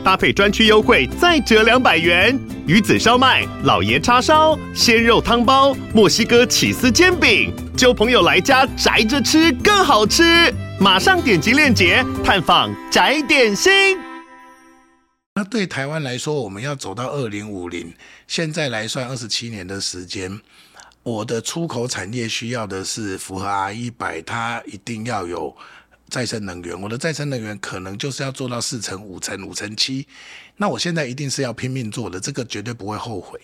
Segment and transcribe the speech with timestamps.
[0.00, 2.38] 搭配专区优惠再折两百元。
[2.66, 10.52] 鱼子烧麦、老爷叉烧、鲜肉汤包、墨西哥起司煎饼，揪朋友来家宅着吃更好吃。
[10.78, 13.98] 马上点击链接探访宅点心。
[15.34, 17.92] 那对台湾来说，我们要走到二零五零，
[18.26, 20.40] 现在来算二十七年的时间。
[21.02, 25.56] 我的出口产业需要的是符合 R 一百，它一定要有
[26.10, 26.78] 再生能源。
[26.78, 30.06] 我的再生能源可能就是要做到四成、五成、五成七。
[30.56, 33.40] 那我现在一定是要拼命做的，这个绝对不会后悔。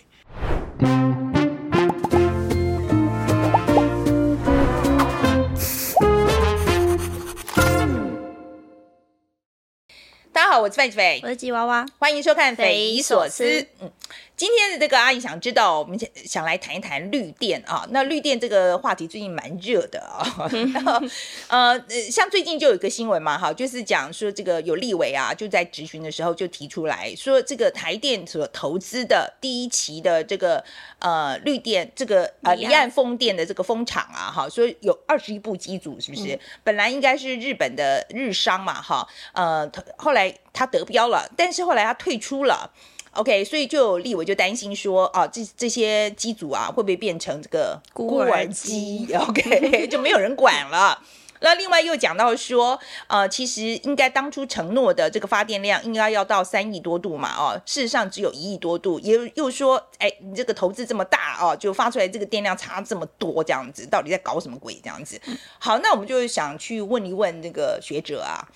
[10.31, 13.43] 大家好，我是范琪斐，我是吉娃娃，欢迎收看《匪夷所思》。
[13.81, 13.91] 嗯。
[14.37, 17.87] 今天的这个阿姨想知道，我们想想来谈一谈绿电啊。
[17.89, 20.47] 那绿电这个话题最近蛮热的啊。
[20.71, 21.01] 然 后
[21.49, 30.63] 呃，像最近就有一个新闻嘛，哈，就是讲说这个有立委啊，就在质询的时候就提出来说，这个台电所投资的第一期的这个
[30.99, 36.35] 呃绿电这个呃离岸风电的这个风场啊，哈，说有二十一部机组，是不是？
[36.35, 42.71] 嗯、本来应该是日本的日商嘛，哈，呃，后来他得标了，但是后来他退出了。
[43.17, 51.01] OK，所以就有立委就担心说，啊，这这些机组啊，会不会变成这个孤儿机？OK， 就没有人管了。
[51.39, 58.99] 那另外又讲到说，呃，其实应该当初承诺的这个发电量应该要到三亿多度嘛，哦，事实上只有一亿多度。
[58.99, 64.79] 也又说，哎，你这个投资这么大哦，就发出来这个电量差这么多，这样子到底在搞什么鬼？
[64.83, 65.19] 这样子。
[65.59, 68.47] 好，那我们就想去问一问这个学者啊。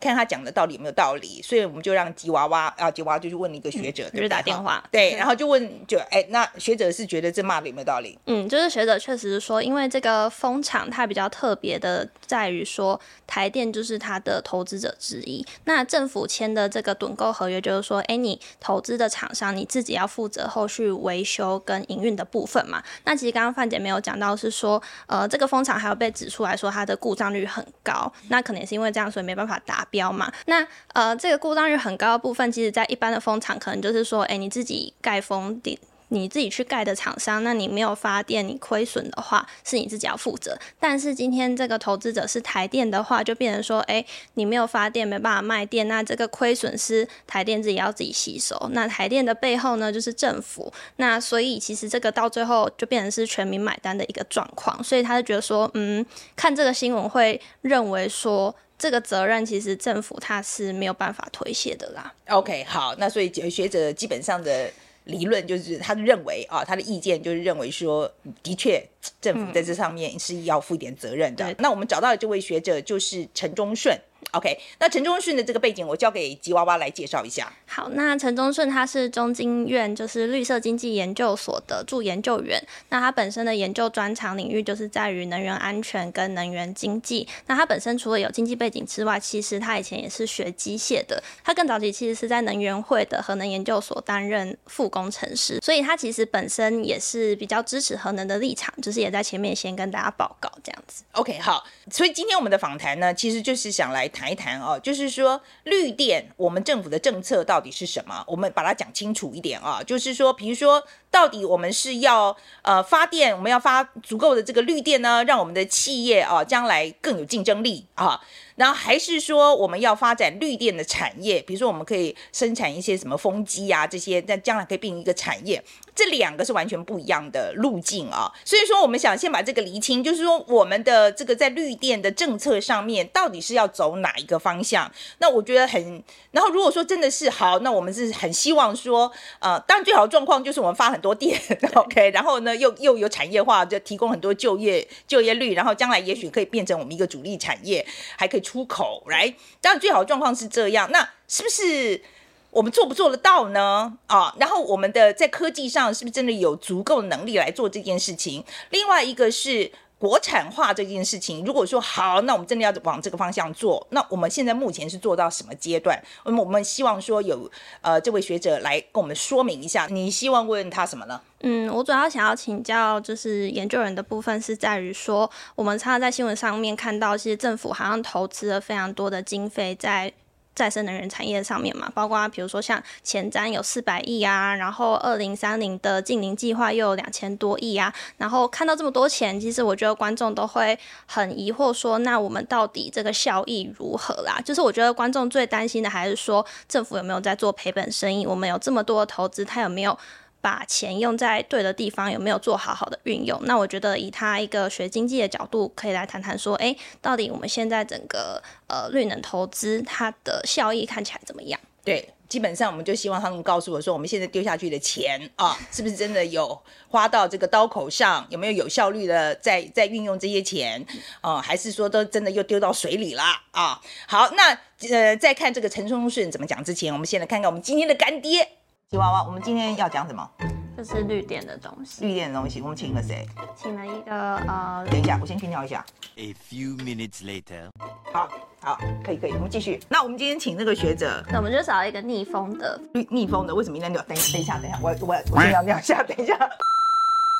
[0.00, 8.18] 看他讲的到底有没有道理，所以我们就让吉娃娃啊，吉娃娃就去问了一个学者，嗯、就是打电话，对，然后就问，就哎，那学者是觉得这骂的有没有道理？
[8.26, 22.82] 嗯，就是学者确实是说，因为这个风场它比较特别的在于说，台电就是它的投资者之一，那政府签的这个趸购合约就是说，哎，你投资的厂商你自己要负责后续维修跟营运的部分嘛。
[23.04, 30.32] 那其实刚刚范姐没有讲到是说，呃，这个风场还有被指出来说它的故障率很高，那可能也是因为这样，所以没办法达标嘛？
[30.46, 35.78] 那呃，这个故障率很高的部分，其实在一般的风场，可能就是说，哎，你自己盖风顶，
[36.08, 40.58] 你自己去盖的厂商，那你没有发电，你亏损的话，是你自己要负责。
[40.80, 48.56] 但是今天这个投资者是台电的话，就变成说，哎，你没有发电，没办法卖电，那这个亏损是台电自己要自己吸收。
[48.72, 50.72] 那台电的背后呢，就是政府。
[50.96, 54.82] 那所以其实这个到最后就变成是全民买单的一个状况。
[54.82, 58.54] 所以他就觉得说，嗯，看这个新闻会认为说。
[58.80, 62.10] 这个责任其实政府他是没有办法推卸的啦。
[62.28, 64.70] OK，好，那所以学者基本上的
[65.04, 68.10] 理论就是，他认为啊，他的意见就是认为说，
[68.42, 68.82] 的确
[69.20, 71.50] 政府在这上面是要负一点责任的。
[71.50, 73.98] 嗯、那我们找到的这位学者就是陈忠顺。
[74.32, 77.50] OK，那陈忠顺的这个背景，我交给吉娃娃来介绍一下。
[77.66, 82.62] 好，那陈忠顺他是中经院就是绿色经济研究所的助研究员。
[82.90, 87.26] 那他本身的研究专长领域就是在于能源安全跟能源经济。
[87.46, 91.20] 那他本身除了有经济背景之外，其实他以前也是学机械的。
[91.42, 101.02] 他更早期其实是在能源会的核能研究所担任副工程师，所以他其实本身也是比较支持核能的立场，就是也在前面先跟大家报告这样子。
[101.12, 104.10] OK，好，所以今天我们的访谈呢，其实就是想来。
[104.10, 108.24] 谈一谈哦，就是说绿电，我们政府的政策到底是什么？
[108.26, 118.20] 我们把它讲清楚一点啊，就是说，比如说，到底我们是要呃发电，我们要发足够的这个绿电呢，让我们的企业啊将来更有竞争力啊。
[118.56, 125.62] 然后还是说我们要发展绿电的产业，比如说我们可以生产一些什么风机啊这些，那将来可以变成一个产业。
[125.94, 128.30] 这两个是完全不一样的路径啊。
[128.44, 134.90] 所以说我们想先把这个厘清，就是说我们的这个在绿电的政策上面到底是要走哪一个方向？
[135.18, 136.02] 那我觉得很，
[136.32, 141.40] 然后如果说真的是好，那我们是很希望说，呃，当然最好的状况就是我们发很多店，
[141.74, 147.86] OK，然后呢又又有产业化，就提供很多就业就业率，然后将来也许可以变成我们一个主力产业，
[148.18, 148.40] 还可以。
[148.50, 150.90] 出口来，当然最好的状况是这样。
[150.90, 152.02] 那是不是
[152.50, 153.96] 我们做不做得到呢？
[154.08, 158.42] 啊，然后我们的在科技上是不是真的有足够的能力来做这件事情？
[158.70, 159.70] 另外一个是，
[160.00, 166.02] 国产化这件事情，如果说好，那我们真的要往这个方向做，那我们现在目前是做到什么阶段？
[166.24, 167.50] 那么我们希望说有
[167.82, 171.20] 呃这位学者来跟我们说明一下，你希望问他什么呢？
[171.42, 180.10] 嗯，我主要想要请教就是研究人的部分是在于说，我们常常在新闻上面看到，其实政府好像投资了非常多的经费在。
[180.54, 194.40] 再生能源产业上面嘛，包括比如说像前瞻有四百亿啊，然后二零三零的净零计划又有两千多亿啊，然后看到这么多钱，其实我觉得观众都会很疑惑说，那我们到底这个效益如何啦？
[194.44, 198.26] 就是我觉得观众最担心的还是说，政府有没有在做赔本生意？
[198.26, 199.96] 我们有这么多的投资，它有没有？
[200.40, 203.40] 把钱用在对的地方，有没有做好好的运用？
[203.44, 211.60] 那我觉得以他一个学经济的角度，可以来谈谈说，哎，到底我们现在整个呃绿能投资它的效益看起来怎么样？
[211.82, 216.58] 对，基本上我们就希望他们告诉我说，我们现在丢下去的钱啊，是不是真的有
[216.88, 218.26] 花到这个刀口上？
[218.30, 220.84] 有没有有效率的在在运用这些钱？
[221.22, 223.80] 啊，还是说都真的又丢到水里了啊？
[224.06, 224.58] 好，那
[224.90, 228.46] 呃，在看这个陈松顺怎么讲之前，我们先来看看我们今天的干爹。
[228.90, 230.28] 吉娃娃，我们今天要讲什么？
[230.76, 232.04] 就是绿电的东西。
[232.04, 233.24] 绿电的东西，我们请了谁？
[233.54, 235.86] 请了一个呃，等一下，我先听调一下。
[236.16, 237.70] A few minutes later。
[238.12, 238.28] 好，
[238.60, 239.80] 好，可以，可以，我们继续。
[239.88, 242.80] 那我们今天请那个学者，那我们就找一个逆风的。
[242.92, 244.02] 逆逆风的，为什么一定要？
[244.02, 246.36] 等一下，等一下，等一下，我我我先要尿一下， 等一下。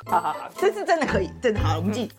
[0.07, 2.13] 好好好，这次真的可以，真的好，我们继续。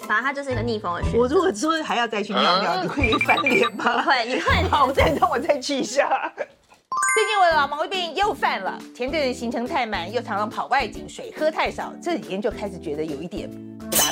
[0.00, 1.18] 反正他就是一个逆风的学者。
[1.18, 4.02] 我如果说还要再去尿尿， 你会翻脸吗？
[4.02, 4.68] 不会，你会。
[4.68, 6.32] 好，我再让我再去一下。
[7.14, 13.50] 最近我的老毛病又犯了，前阵子行程太满，又常常跑外景，水喝太少，这几天就开始觉得有一点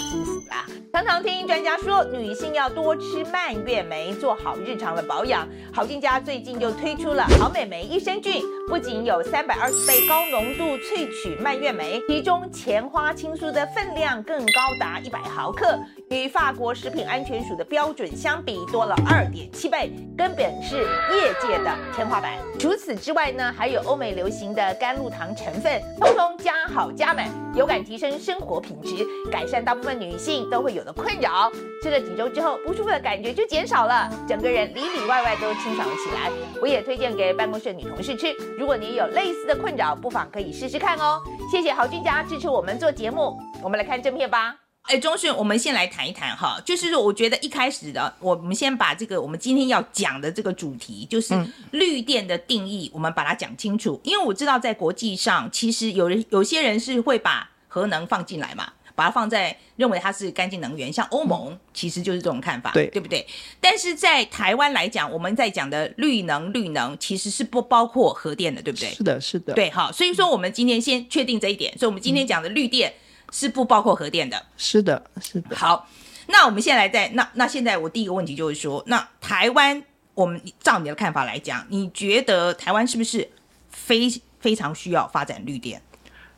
[0.06, 0.64] 舒服啦。
[0.92, 5.46] 常常听专家说，女性要多吃蔓越莓，做好日常的保养。
[5.72, 22.38] 好菌家最近就推出了好美眉益生菌，不仅有三百二十倍高浓度萃取蔓越莓，其中前花青素的分量更高达一百毫克，与法国食品安全署的标准相比多了二点七倍，根本是业界的天花板。
[22.58, 31.50] 除此之外呢，还有欧美流行的甘露糖成分，通通加好加满，有感提升生活品质，改善大部分女性都会有的困扰，
[31.82, 36.30] 吃了几周之后，不舒服的感觉就减少了，整个人里里外外都清爽了起来。
[36.60, 38.32] 我也推荐给办公室的女同事吃。
[38.58, 41.20] 如果你有类似的困扰，不妨可以试试看哦。
[41.50, 43.38] 谢谢豪俊家支持我们做节目。
[43.62, 44.56] 我们来看正片吧。
[44.82, 51.34] 哎，宗顺，我们先来谈一谈哈，就是说，我觉得一开始的，我们先把这个我们今天要讲的这个主题，就是
[51.72, 54.00] 绿电的定义，我们把它讲清楚。
[54.04, 58.68] 因为我知道在国际上，其实有人有些人是会把核能放进来嘛。
[58.96, 63.24] 把它放在认为它是干净能源，像欧盟其实就是这种看法，对对不对？
[63.60, 68.88] 但是在台湾来讲，我们在讲的绿能，绿能其实是不包括核电的，对不对？
[68.88, 69.52] 是的，是的。
[69.52, 72.92] 对，好，所以说我们今天先确定这一点，所以我们今天讲的绿电
[73.30, 74.42] 是不包括核电的。
[74.56, 75.54] 是的，是的。
[75.54, 75.86] 好，
[76.28, 79.84] 那我们现在来在那那现在我第一个问题就是说，那台湾
[80.14, 83.30] 我们照你的看法来讲，你觉得台湾是不是
[83.68, 84.10] 非
[84.40, 85.82] 非常需要发展绿电？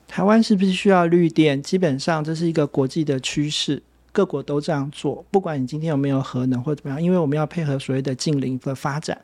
[0.08, 1.62] 台湾是不是需要绿电？
[1.62, 5.25] 基本上这是一个国际的趋势，各国都这样做。
[5.31, 9.20] 不管你今天有没有核能或怎么样，因为我们要配合所谓的近零的发展，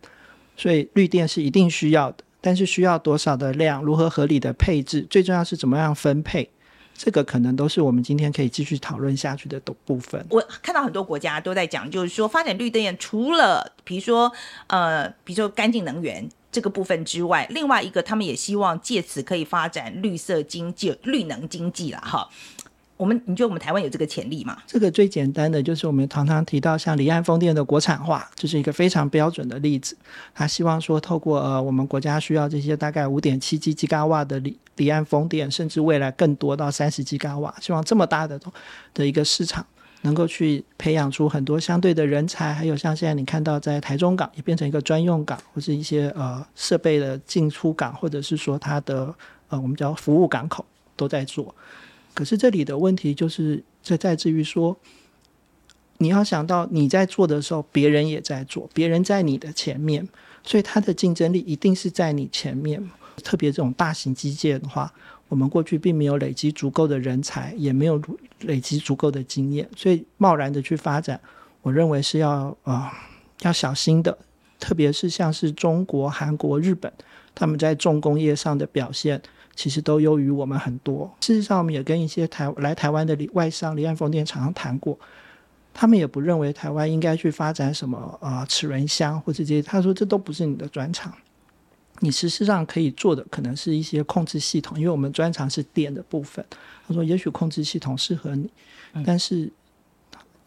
[0.57, 2.19] 所以绿电是一定需要的。
[2.43, 6.49] 但是需要多少的量，如何合理的配置，最重要是怎么样分配，
[6.95, 10.25] 这个可能都是我们今天可以继续讨论下去的部分。
[10.29, 14.31] 我看到很多国家都在讲，就是说发展绿电，除了比如说
[14.67, 16.29] 呃，比如说干净能源。
[16.55, 22.29] 这个部分之外，另外一个他们也希望借此可以发展绿色经济、绿能经济了哈。
[22.97, 24.56] 我们你觉得我们台湾有这个潜力吗？
[24.69, 29.96] 这个最简单的就是我们常常提到像离岸风电的国产化，就是一个非常标准的例子。
[30.32, 38.41] 他希望说透过呃我们国家需要这些大概五点七吉吉瓦的离离岸风电，甚至未来更多到三十吉瓦，希望这么大的
[38.94, 39.67] 的一个市场。
[40.05, 49.15] 能够去培养出很多相对的人才，还有像现在你看到在台中港也变成一个专用港，或是一些呃设备的进出港，或者是说它的
[49.49, 51.55] 呃我们叫服务港口都在做。
[52.13, 54.77] 可是这里的问题就是在在自于说，
[55.96, 60.06] 你要想到你在做的时候，别人也在做，别人在你的前面，
[60.44, 62.91] 所以它的竞争力一定是在你前面。
[63.23, 64.93] 特别这种大型基建的话。
[65.29, 68.01] 我们过去并没有累积足够的人才，也没有
[68.41, 71.21] 累积足够的经验，所以贸然的去发展，
[71.63, 72.93] 我认为是要啊、
[73.43, 74.17] 要小心的。
[74.61, 76.91] 特别是像是中国、韩国、日本，
[77.35, 79.21] 他们在重工业上的表现，
[79.55, 81.13] 其实都优于我们很多。
[81.21, 84.99] 事实上，我们也跟一些台来台湾的外商离岸风电厂商谈过，
[85.75, 91.13] 他们也不认为台湾应该去发展什么啊齿轮箱或者这些，他说这都不是你的专长。
[92.05, 96.44] 你事实上可以做的可能是一些控制系统，因为我们专长是电的部分。
[96.87, 98.49] 他说，也许控制系统适合你，
[99.05, 99.51] 但是。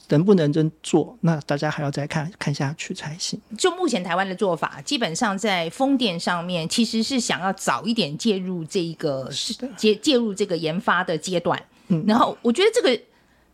[0.10, 1.18] 能不能真做？
[1.20, 3.38] 那大家还要再看看下去才行。
[3.58, 9.30] 就目前台湾的做法，基本上在风电上面，其实是想要早一点介入这一个
[9.76, 11.62] 介介入这个研发的阶段。
[11.90, 12.98] 嗯，然后我觉得这个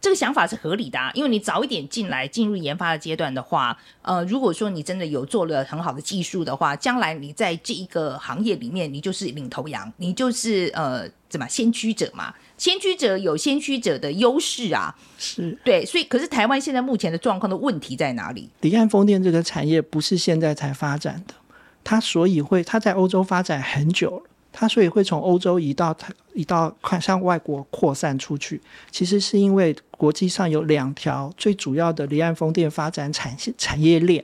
[0.03, 12.33] 这个想法是合理的啊，因为你早一点进来进入研发的阶段的话，呃，如果说你真的有做了很好的技术的话，将来你在这一个行业里面，你就是领头羊，你就是呃怎么先驱者嘛。
[12.57, 18.49] 先驱者有先驱者的优势啊，是对，所以可是台湾现在目前的状况的问题在哪里？
[18.59, 21.33] 离岸风电这个产业不是现在才发展的，
[21.81, 34.21] 它所以会它在欧洲发展很久了，它所以会从欧洲移到它移到快向外国扩散出去，其实是因为国际上有两条最主要的离岸风电发展产产业链，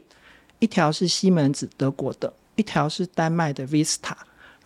[0.59, 4.09] 一条是西门子德国的，一条是丹麦的 Vista。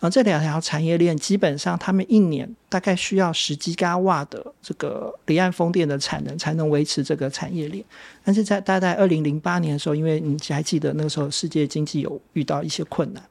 [0.00, 7.84] 后这两条产业链基本上，他们一年大概需要十吉瓦的这个离岸风电的产能，才能维持这个产业链。
[8.24, 13.22] 但是在大概二零零八年的时候，因为你还记得那个时候世界经济有遇到一些困难，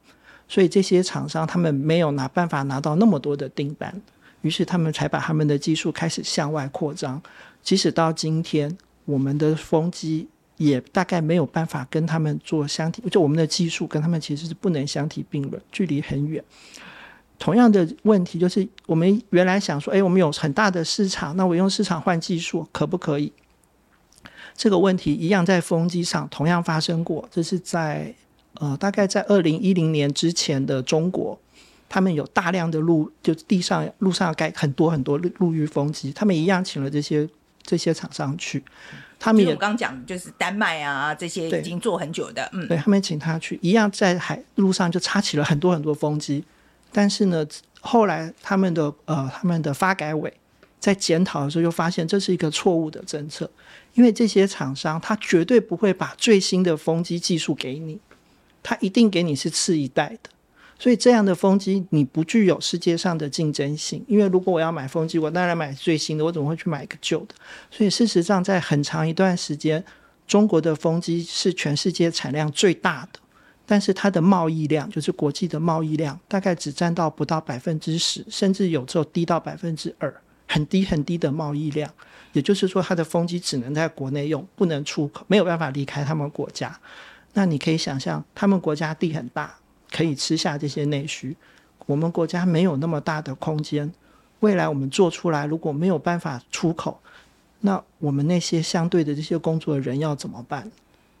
[0.48, 3.94] 所以这些厂商他们没有拿办法拿到那么多的订单，
[4.40, 7.20] 于是他们才把他们的技术开始向外扩张。
[7.64, 10.28] 即使到今天，我们的风机。
[10.56, 16.42] 也大概没有办法跟他们做相提，就我们的技术跟他们其实是不能相提并论，距离很远。
[17.40, 23.32] 同样的问题就是，我们原来想说，哎，我们有很大的市场，那我用市场换技术可不可以？
[24.54, 28.14] 这个问题一样在风机上同样发生过，这是在
[28.60, 31.36] 呃大概在二零一零年之前的中国，
[31.88, 37.28] 他们有大量的陆就地上路上盖很多很多陆域风机，他们一样请了这些
[37.64, 38.62] 这些厂商去。
[39.18, 46.44] 他们也我刚讲，就是丹麦啊，这些已经做很久的，嗯，对他们请他去，一样在海路上就插起了很多很多风机，
[46.92, 47.46] 但是呢，
[47.80, 50.30] 后来他们的呃他们的发改委
[50.78, 53.50] 在检讨的时候，就发现这是一个错误的政策，
[53.94, 57.98] 因为这些厂商他绝对不会把最新的风机技术给你，
[58.62, 60.30] 他一定给你是次一代的。
[60.78, 67.34] 所以这样的风机你不具有世界上的竞争性，因为如果我要买风机，我当然买最新的，我怎么会去买一个旧的？
[67.70, 69.82] 所以事实上，在很长一段时间，
[70.26, 73.20] 中国的风机是全世界产量最大的，
[73.64, 80.12] 但是它的贸易量，就是国际的贸易量，大概只占到不到百分之十，甚至有时候低到百分之二，
[80.48, 81.90] 很低很低的贸易量。
[82.32, 86.78] 也就是说，它的风机只能在国内用，不能出口，没有办法离开他们国家。
[87.32, 89.54] 那你可以想象，他们国家地很大。
[89.94, 91.36] 可以吃下这些内需，
[91.86, 93.92] 我们国家没有那么大的空间。
[94.40, 96.98] 未来我们做出来，如果没有办法出口，
[97.60, 100.68] 那我们那些相对的这些工作的人要怎么办？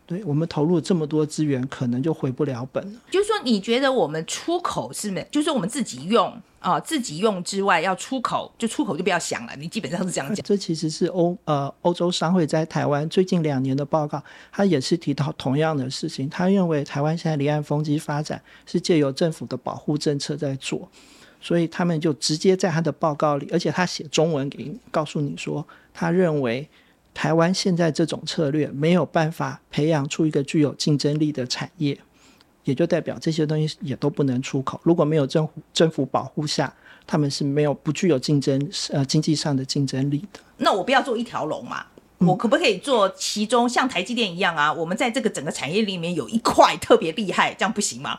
[0.06, 3.00] 对，我们投入这么多资源，可能就回不了本了。
[3.10, 5.26] 就是说，你觉得我们出口是没？
[5.30, 6.28] 就是说我们自己用
[6.60, 9.52] 啊、呃，自己用之外，要出口就出口就不要想了。
[9.56, 10.44] 你基本上是这样讲。
[10.44, 16.28] 这其实是欧呃欧洲商会在台湾最近两年的报告，他也是提到同样的事情。
[16.28, 20.86] 他认为台湾现在离岸风机发展是借由政府的保护政策在做，
[21.40, 26.68] 所以他们就直接在他的报告里，而且他写中文给你，告诉你说，他认为。
[27.14, 31.98] 台湾现在这种策略没有办法培养出一个具有竞争力的产业，
[32.64, 34.78] 也就代表这些东西也都不能出口。
[34.82, 36.74] 如果没有政府政府保护下，
[37.06, 40.40] 他们是没有不具有竞争呃经济上的竞争力的。
[40.56, 41.86] 那我不要做一条龙嘛？
[42.18, 44.72] 我可不可以做其中像台积电一样啊？
[44.72, 48.18] 我们在这个整个产业里面有一块特别厉害，这样不行吗？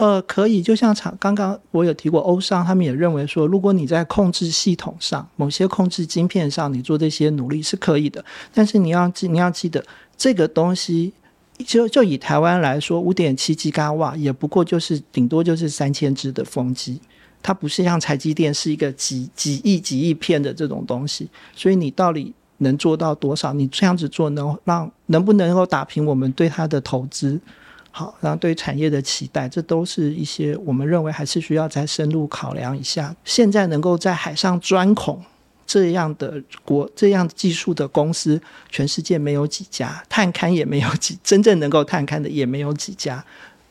[0.00, 8.24] 呃，可以，就像厂刚刚我有提过，欧商他们也认为说，如果你在控制系统上、某些控制晶片上，你做这些努力是可以的。
[8.54, 9.84] 但是你要记，你要记得
[10.16, 11.12] 这个东西，
[11.66, 16.98] 就就以台湾来说，五点七吉瓦也不过就是顶多就是三千只的风机，
[17.42, 21.28] 它不是像台积电是一个几几亿几亿片的这种东西。
[21.54, 23.52] 所以你到底能做到多少？
[23.52, 27.38] 你这样子做能让能不能够打平我们对它的投资？
[27.92, 33.14] 好，然后对产业的期待，这都是一些我们认为还是需要再深入考量一下。
[33.24, 35.20] 现在能够在海上钻孔
[35.66, 43.24] 这样的国这样技术的公司，全世界没有几家，探勘也没有几，真正能够探勘的也没有几家。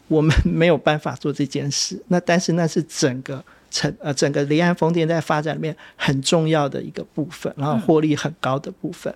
[0.08, 2.02] 我们没有办法做这件事。
[2.08, 9.14] 那但是那是整个成呃整个离岸风电在发展里面很重要的一个部分，然后获利很高的部分。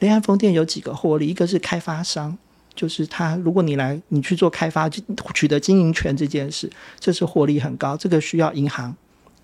[0.00, 2.36] 离岸风电有几个获利，一个是开发商。
[2.74, 4.88] 就是他，如果你来，你去做开发，
[5.32, 7.96] 取得经营权这件事，这是获利很高。
[7.96, 8.94] 这个需要银行，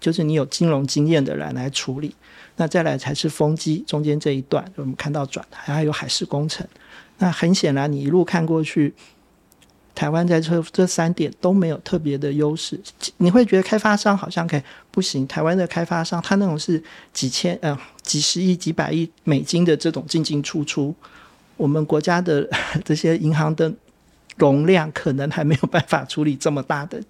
[0.00, 2.14] 就是你有金融经验的人来处理。
[2.56, 6.66] 那再来才是风机中间这一段，我们看到转，还有海事工程。
[7.18, 8.92] 那很显然，你一路看过去，
[9.94, 12.78] 台湾在这这三点都没有特别的优势。
[13.18, 15.26] 你会觉得开发商好像可以不行？
[15.26, 16.82] 台湾的开发商他那种是
[17.12, 20.94] 几千呃几十亿几百亿美金的这种进进出出，
[21.60, 22.48] 我们国家的
[22.84, 23.72] 这些银行的
[24.36, 27.00] 容量可能还没有办法处理这么大的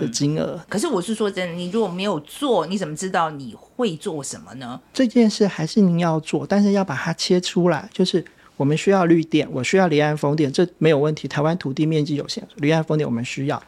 [0.00, 0.54] 的金额。
[0.56, 4.80] 嗯，可是我是说真的，你如果没有做，你怎么知道你会做什么呢？
[4.92, 8.24] 这件事还是您要做，但是要把它切出来，就是。
[8.58, 11.28] 我们需要绿电，我需要离岸风电，这没有问题。
[11.28, 13.62] 台湾土地面积有限，离岸风电我们需要。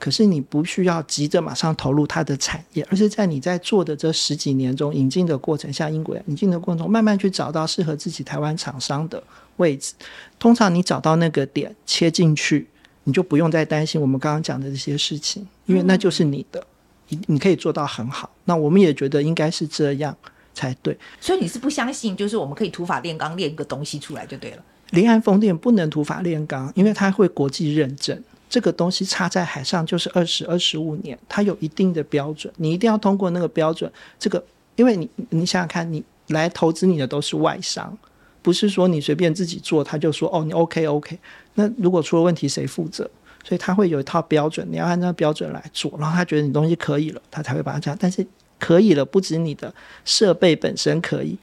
[0.00, 9.22] 可是你不需要急着马上投入它的产业，而是在你在做的这十几年中引进的过程，像英国引进的过程中，慢慢去找到适合自己台湾厂商的
[9.56, 9.94] 位置。
[10.38, 12.68] 通常你找到那个点切进去，
[13.04, 16.64] 你就不用再担心我们刚刚讲的这些事情，因为那就是你的，
[17.08, 18.30] 你你可以做到很好。
[18.44, 20.16] 那我们也觉得应该是这样。
[20.54, 24.62] 才对，所以你是不相信，就是我们可以土法炼钢炼个东西出来就对了。
[24.90, 33.90] 离岸风电不能土法炼钢，因为它会国际认证，这个东西插在海上就是二十二十五年，它有一定的标准，你一定要通过那个标准。
[34.18, 34.44] 这个，
[34.76, 37.96] 因为你你想想看，你来投资你的都是外商，
[38.42, 41.18] 不是说你随便自己做，他就说哦你 OK OK。
[41.54, 43.08] 那如果出了问题谁负责？
[43.44, 47.96] 所以他会有一套标准，你要按照标准来做，然后他觉得你东西可以了，他才会把它这样。
[47.98, 48.26] 但是。
[48.64, 51.36] 可以了，不止你的设备本身可以，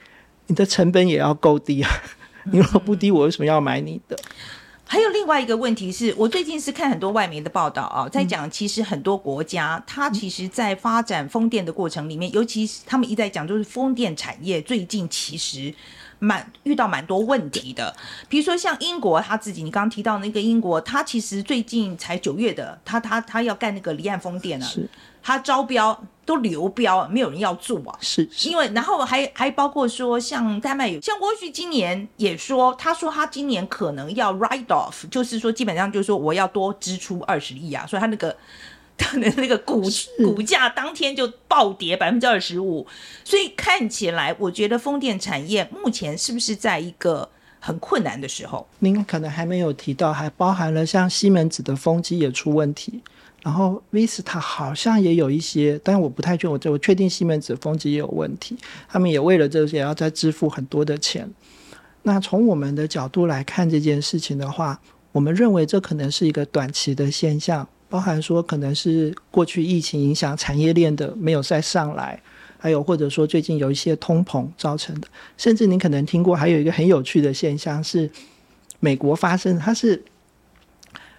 [0.47, 1.91] 你的成本也要够低啊！
[2.45, 4.17] 你如果不低，我为什么要买你的？
[4.85, 15.73] 还有另外一个问题是，我最近是看很多外媒的报道啊，在讲其实很多国家，它其实在发展风电的过程里面，尤其是他们一再讲，就是风电产业最近其实
[16.19, 17.95] 蛮遇到蛮多问题的。
[18.27, 24.69] 比如说像英国，他自己你刚刚提到那个英国，他其实最近才九月的，他他他要干那个离岸风电啊。
[25.21, 27.93] 他招标都流标，没有人要做啊。
[27.99, 38.35] 是，是因为然后还还包括说，像丹麦有，像沃旭今年也说，他说他今年可能要 write off，就是说基本上就是说我要多支出二十亿啊，所以他那个
[38.99, 39.81] 他的那个股
[40.17, 42.85] 股价当天就暴跌百分之二十五，
[43.23, 47.27] 所以看起来我觉得风电产业目前是不是在一个
[47.59, 48.67] 很困难的时候？
[48.79, 53.01] 您可能还没有提到，还包含了像西门子的风机也出问题。
[53.41, 58.57] 然后 Vista 好像也有一些，但我不太确定，我我确定西门子风机也有问题，
[58.89, 61.29] 他们也为了这些要再支付很多的钱。
[62.03, 64.77] 那从我们的角度来看这件事情的话，
[65.13, 72.21] 我们认为这可能是一个短期的现象，包含说可能是过去疫情影响产业链的没有再上来，
[72.57, 78.09] 还有或者说最近有一些通膨造成的，甚至您可能听过还有一个很有趣的现象是
[78.79, 80.01] 美国发生，它是。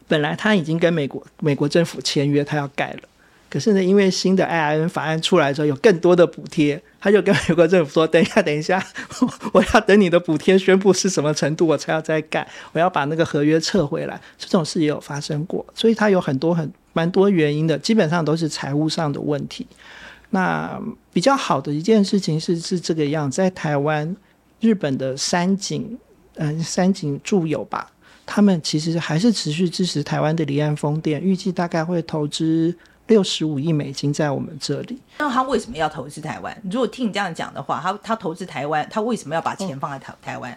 [0.08, 3.02] 本来它已经跟美国美国政府签约，它要盖了。
[3.50, 8.80] 可是呢，因为新的 IRN 法案出来之后，有更多的补贴，他就跟美国政府说：“等一下， 等一下，
[9.52, 12.46] 我要等你的补贴宣布是什么程度，我才要再干。
[12.72, 19.66] 我要把那个合约撤回来。”这种事也有发生过，所以它有很多很蛮多原因的，基本上都是财务上的问题。
[20.30, 20.80] 那
[21.12, 24.16] 比较好的一件事情是是这个样，在台湾、
[24.60, 25.98] 日本的三井，
[26.36, 27.90] 嗯、呃，三井住友吧。
[28.24, 32.72] 他们其实还是持续支持台湾的离岸风电，预计大概会投资
[33.10, 34.96] 六十五亿美金在我们这里。
[35.18, 36.56] 那他为什么要投资台湾？
[36.70, 40.56] 如果听你这样讲的话，他他投资台湾，他为什么要把钱放在台台湾？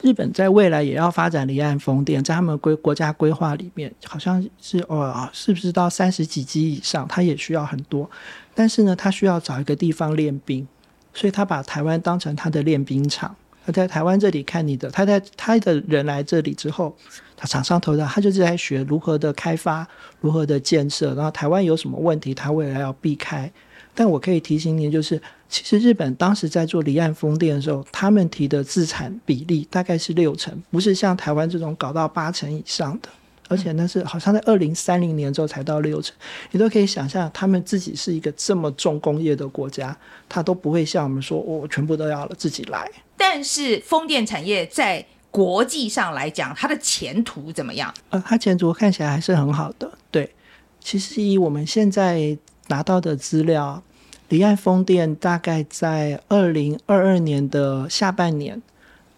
[0.00, 7.06] 日本在未来也要发展离岸风电，在他们规国家规划里面，好像是哦，是不是到三十几级以上？
[7.08, 8.08] 他也需要很多，
[8.54, 10.66] 但是呢，他需要找一个地方练兵，
[11.12, 13.34] 所以他把台湾当成他的练兵场。
[13.64, 16.96] 他在台湾这里看你的，他在他的人来这里之后，
[17.36, 19.86] 他厂商投的，他就是在学如何的开发，
[20.20, 23.50] 如何的建设，然后台湾有什么问题，他未来要避开。
[23.94, 33.08] 但我可以提醒您，就是其实日本当时在做离岸风电的时候，他们提的自产比例大概是六成，不是像台湾这种搞到八成以上的。
[33.52, 36.16] 而且那是好像在二零三零年之后才到六成，
[36.50, 39.96] 你都可以想象，他们自己是一个这么重工业的国家，
[40.28, 42.90] 他都不会像我们说，我全部都要了自己来。
[43.16, 47.92] 但是风电产业在国际上来讲，它的前途怎么样？
[48.10, 49.90] 呃，它前途看起来还是很好的。
[50.10, 50.30] 对，
[50.80, 52.36] 其实以我们现在
[52.68, 53.82] 拿到的资料，
[54.28, 58.60] 离岸风电大概在二零二二年的下半年，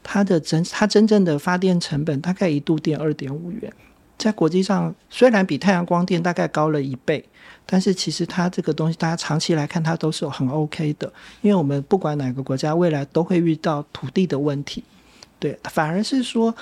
[0.03, 3.73] 它的真它真正的发电成本大概一度电二点五元。
[4.17, 7.25] 在国际上，虽然比太阳光电大概高了一倍，
[7.67, 11.13] 但是其实它这个东西，大家长期来看，它都是很 OK 的。
[11.43, 14.83] 因为我们不管哪个国家，未来都会遇到土地的问题。
[15.39, 16.55] 对，反而是说，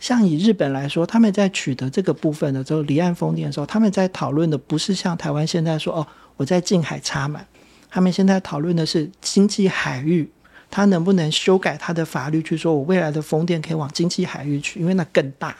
[0.00, 7.46] 像以日本来说，他们在取得这个部分的时候，离岸风电的时候，他们在讨论的不是像台湾现在说，哦，我在近海插满。
[7.90, 10.30] 他们现在讨论的是经济海域，
[10.70, 15.54] 它能不能修改它的法律，去说我未来的风电可以往经济海域去，因为那更大。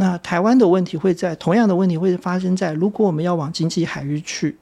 [0.00, 4.56] 那台湾的问题会在同样的问题会发生在，如果我们要往经济海域去，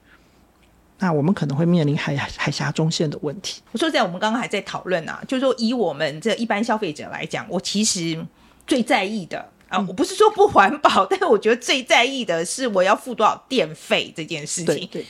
[0.98, 3.60] 那我们可能会面临海海峡中线的问题。
[3.72, 8.26] 我说在我们刚刚还在讨论啊，就是说以我们这一般消费者来讲，我其实
[8.66, 14.74] 最在意的啊，我不是说不环保， 但是我觉得最在意的是我要付多少电费这件事情。
[14.74, 15.06] 对对。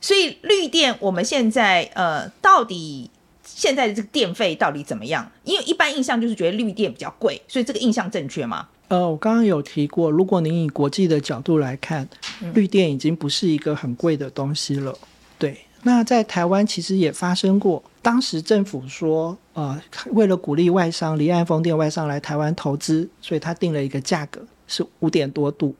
[0.00, 3.08] 所以绿电我们现在呃，到底
[3.44, 5.30] 现在的这个电费到底怎么样？
[5.44, 8.66] 因为一般印象就是觉得绿电比较贵，所以这个印象正确吗？
[8.88, 12.08] 呃，我刚刚有提过，如果您以国际的角度来看，
[12.54, 14.96] 绿电已经不是一个很贵的东西了。
[15.38, 19.78] 对，那在台湾其实也发生过，当时政府说，呃，
[20.12, 25.74] 为了鼓励外商离岸风电外商来台湾投资，所以他定了一个价格是五点多度。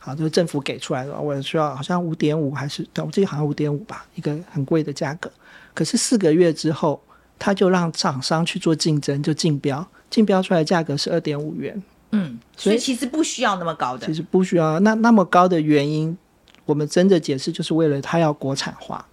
[0.00, 5.30] 好，就是政府给出来的，我需要好像五点五还是，我记得好像五点五吧，一个很贵的价格。
[5.72, 7.00] 可是四个月之后，
[7.38, 11.80] 他就让厂商去做竞争，就竞标，竞标出来的价格是二点五元。
[12.12, 14.06] 嗯，所以其实不需要那么高的。
[14.06, 16.16] 其实不需要那那么高的原因，
[16.64, 19.06] 我们真的解释就是为了他要国产化，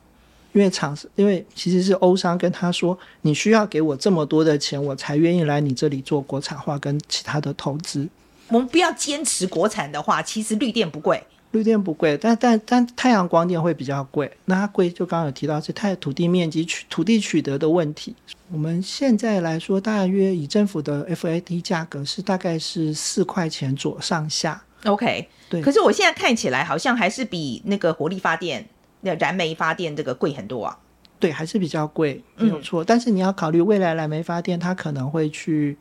[0.54, 8.08] 因为厂因为其实是欧商跟他说，你需要给我这么多的钱，我才愿意来你这里做国产化跟其他的投资。
[8.50, 11.22] 我们不要坚持国产的话，其实绿电不贵，
[11.58, 14.32] 绿电不贵，但但但太阳光电会比较贵。
[14.46, 18.16] 那它贵就刚刚有提到是太土地面积取土地取得的问题。
[18.52, 24.64] 我们现在来说，大约以政府的 FAT 价格是大概是四块钱左上下。
[24.86, 25.62] OK，对。
[25.62, 28.66] 可是我现在看起来好像还是比那个火力发电、
[29.02, 30.78] 那燃煤发电这个贵很多啊。
[31.20, 32.84] 对，还是比较贵，没有错。
[32.84, 32.86] 嗯。
[32.88, 35.78] 但是你要考虑未来燃煤发电，它可能会去。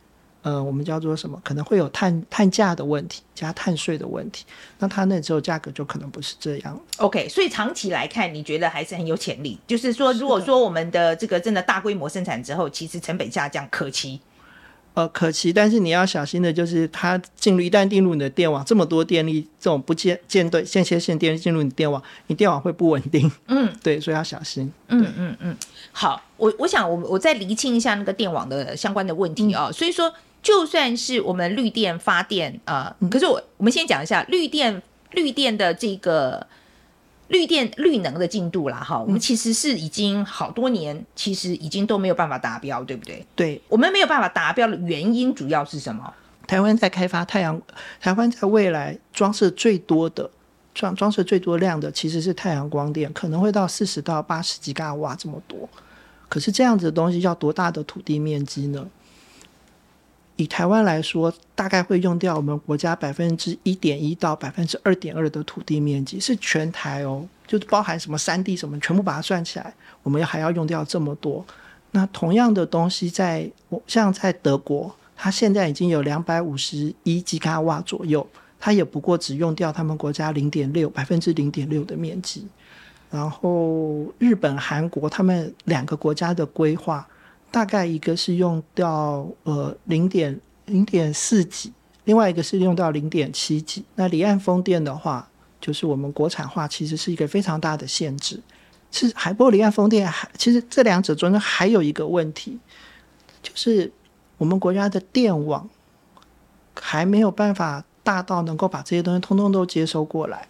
[0.46, 1.40] 呃，我们叫做什么？
[1.42, 4.44] 可能会有碳碳价的问题，加碳税的问题。
[4.78, 6.80] 那它那时候价格就可能不是这样。
[6.98, 9.58] OK，所以长期来看，你觉得还是很有潜力。
[9.66, 14.20] 就是说，如果说我们的这个真的大规模生产之后，其实成本下降可期。
[14.94, 23.28] 呃，可期，但是你要小心的就是，它进入一旦进入你的电网，这么多电力，这种不间间断间歇性电力进入你电网，你电网会不稳定。
[23.48, 24.72] 嗯， 对，所以要小心。
[24.86, 25.56] 嗯嗯嗯。
[25.90, 29.72] 好，我我想我我再厘清一下那个电网的相关的问题啊、哦。
[29.72, 30.14] 所以说。
[30.46, 34.80] 就算是我们绿电发电，呃，可是我我们先讲一下绿电
[35.10, 36.46] 绿电的这个
[37.26, 43.26] 绿电绿能的进度啦，哈，我们其实是已经好多年，其实已经都没有办法达标，对不对？
[43.34, 46.14] 对，我们没有办法达标的原因主要是什么？
[46.46, 47.60] 台湾在开发太阳，
[48.00, 50.30] 台湾在未来装设最多的
[50.72, 55.68] 装装设最多量的其实是太阳光电，可能会到四十到八十吉瓦这么多。
[56.28, 58.86] 可是这样子的东西要多大的土地面积呢？
[60.36, 69.72] 以台湾来说，大概会用掉我们国家百分之一点一到百分之二点二的土地面积，是全台哦，就包含什么山地什么，全部把它算起来，
[70.02, 71.42] 我们还要用掉这么多。
[71.92, 78.26] 那同样的东西在，在像在德国，它现在已经有两百五十一吉瓦左右，
[78.60, 82.46] 它也不过只用掉他们国家零点六百分之零点六的面积。
[83.10, 87.08] 然后日本、韩国他们两个国家的规划。
[87.50, 91.72] 大概一个是用掉呃零点零点四几，
[92.04, 93.84] 另外一个是用到零点七几。
[93.94, 95.28] 那离岸风电的话，
[95.60, 98.40] 就是我们国产化其实是一个非常大的限制。
[98.92, 102.58] 是海波离岸风电还其实这两者中间还有一个问题，
[103.42, 103.92] 就是
[104.38, 105.68] 我们国家的电网
[106.80, 110.46] 还没有办法大到能够把这些东西通通都接收过来。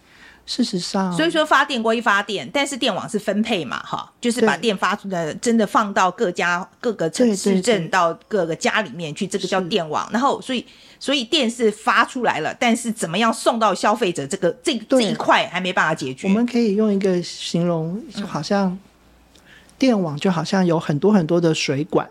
[0.49, 10.09] 事实上，所以说发电归发电，但是电网是分配嘛，哈，就是把电发出来，真的放到各家各个城市镇到各个家里面去，这个叫电网。
[10.09, 10.65] 然后，所以
[11.01, 16.29] 所以电是发出来了，但是怎么样送到消费者这个这这一块还没办法解决。
[16.29, 18.79] 我们可以用一个形容，就好像
[19.77, 22.09] 电网就好像有很多很多的水管，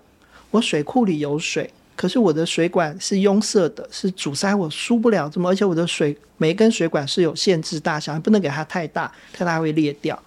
[0.51, 1.71] 我水库里有水。
[1.97, 10.23] 可是我的水管是拥塞的，是阻塞，我输不了这么，而且我的水每一根水管是有限制大小，不能给它太大，太大会裂掉。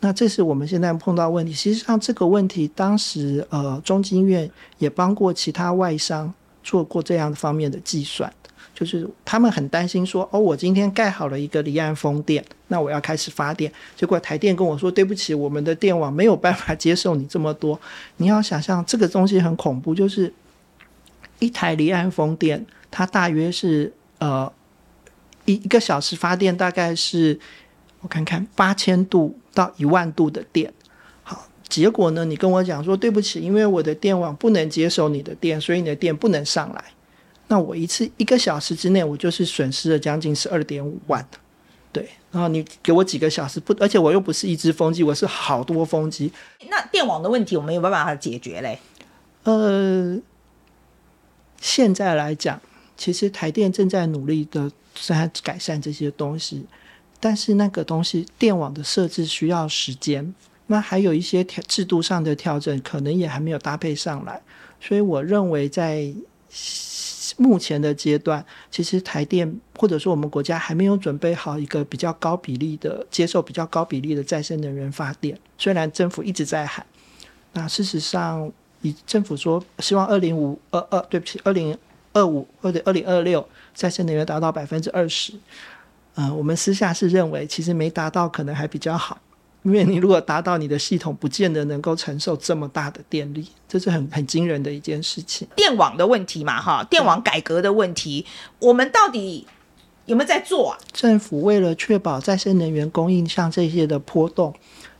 [0.00, 1.52] 那这是我们现在碰到问题。
[1.52, 8.30] 实际上这个问题，当时呃中经院也帮过其他外商做过这样的方面的计算，
[8.74, 17.80] 就是他们很担心说，哦，我今天盖好了一个离岸风电，那我要开始发电，结果台电跟我说，对不起，我们的电网没有办法接受你这么多。
[18.16, 20.32] 你要想象这个东西很恐怖，就是。
[21.42, 24.50] 一台离岸风电，它大约是呃
[25.44, 27.38] 一一个小时发电，大概是
[28.00, 30.72] 我看看八千度到一万度的电。
[31.24, 36.84] 好，结果呢，你跟我讲说对不起，因为我的电网不能接受你的电，所以你的电不能上来。
[37.48, 41.26] 那我一次一个小时之内，我就是损失了将近十二点五万。
[41.92, 46.32] 对，然后你给我几个小时不，而且我又不是一只风机，我是好多风机。
[46.70, 48.78] 那电网的问题，我们有没有办法解决嘞？
[49.42, 50.16] 呃。
[51.62, 52.60] 现在来讲，
[52.96, 54.70] 其实台电正在努力的
[55.00, 56.66] 在改善这些东西，
[57.18, 60.34] 但是那个东西电网的设置需要时间，
[60.66, 64.42] 那还有一些调制度上的调整，可能也还没有搭配上来，
[64.80, 66.12] 所以我认为在。
[67.38, 75.36] 目前的阶段，其实台电或者说我们国家还没有准备好一个比较高比例的接受比较高比例的再生能源发电。
[75.56, 76.84] 虽然政府一直在喊，
[77.54, 81.76] 那事实上，以政府说希望二零五二二，对不起，二零
[82.12, 85.32] 二五或者二零二六再生能源达到百分之二十。
[86.14, 89.18] 嗯，我们私下是认为，其实没达到可能还比较好。
[89.62, 95.46] 因为你如果达到，你的系统不见得能够承受这么大的电力，这是很很惊人的一件事情。
[95.54, 98.26] 电网的问题嘛，哈，电网改革的问题，
[98.58, 99.46] 我们到底
[100.06, 100.78] 有没有在做啊？
[100.92, 104.52] 政府为了确保再生能源供应像这些的波动，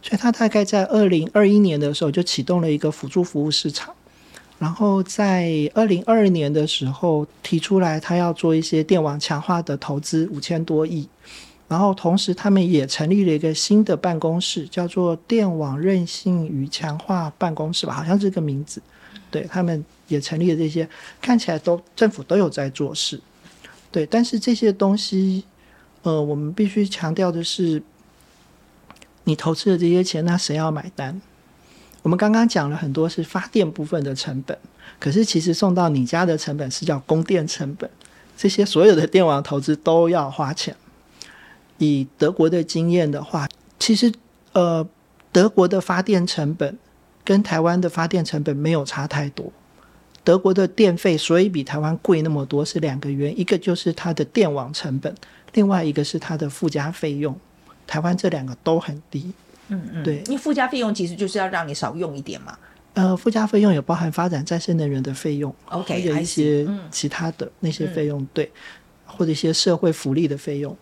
[0.02, 3.94] 所以他大概在二零二一年的时候就启动了一个辅助服务市场，
[4.58, 11.08] 然后在二零二二年的时候提出来，他要做一些电网强化的投资五千多亿。
[11.68, 18.82] 然后同时，他们也成立了一个新的办公室，叫做电网韧性与强化办公室吧，好像是这个名字。
[19.30, 20.86] 对，他们也成立了这些，
[21.18, 23.18] 看起来都政府都有在做事。
[23.90, 25.44] 对，但是这些东西，
[26.02, 27.82] 呃，我们必须强调的是，
[29.24, 31.20] 你投资的这些钱，那谁要买单？
[32.02, 34.58] 我们刚刚讲了很多是发电部分的成本，
[34.98, 37.88] 可是其实送到你家的成本是叫供电成本，
[38.36, 40.74] 这些所有的电网投资都要花钱。
[41.78, 44.12] 以德国的经验的话，其实
[44.52, 44.86] 呃，
[45.30, 46.76] 德国的发电成本
[47.24, 49.52] 跟台湾的发电成本没有差太多。
[50.24, 55.14] 德国的电费所以比台湾贵那么多是两个原因，一个就是它的电网成本，
[55.54, 57.36] 另外一个是它的附加费用。
[57.92, 59.30] 台湾这两个都很低。
[59.68, 62.56] 嗯嗯，对，因为附加费用其实就是要让你少用一点嘛。
[62.94, 68.50] 呃，附加费用也包含发展再生能源的费用，OK，还有一些其他的那些费用，对，
[69.04, 70.74] 或者一些社会福利的费用。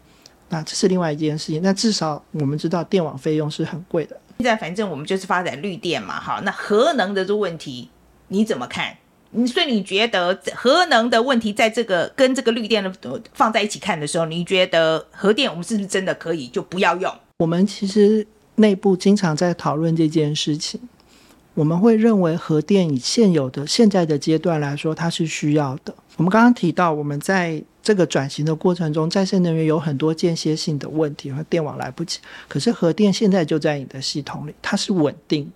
[0.51, 1.61] 那这是另外一件事情。
[1.61, 4.16] 那至少我们知道电网费用是很贵的。
[4.38, 6.40] 现在反正我们就是发展绿电嘛，好。
[6.42, 7.90] 那核能的这个问题
[8.29, 8.96] 你怎么看？
[9.47, 12.93] 所以你觉得核能的问题在这个跟这个绿电的
[13.33, 17.12] 放在一起看的时候，你觉得核电我们是不是真的可以就不要用？
[17.38, 20.81] 我们其实内部经常在讨论这件事情。
[21.55, 25.95] 我们会认为核电以现有的现在的阶段来说，它是需要的。
[26.16, 27.62] 我们刚刚提到我们在。
[27.83, 32.21] 这个转型的过程中，再生能源有很多间歇性的问题，和电网来不及。
[32.47, 35.51] 可是核电现在就在你的系统里，它是稳定，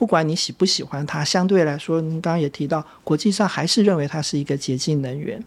[0.00, 1.22] 不管你喜不喜欢它。
[1.22, 5.38] 相对来说，您刚刚也提到，国际上还是认为它是一个洁净能源。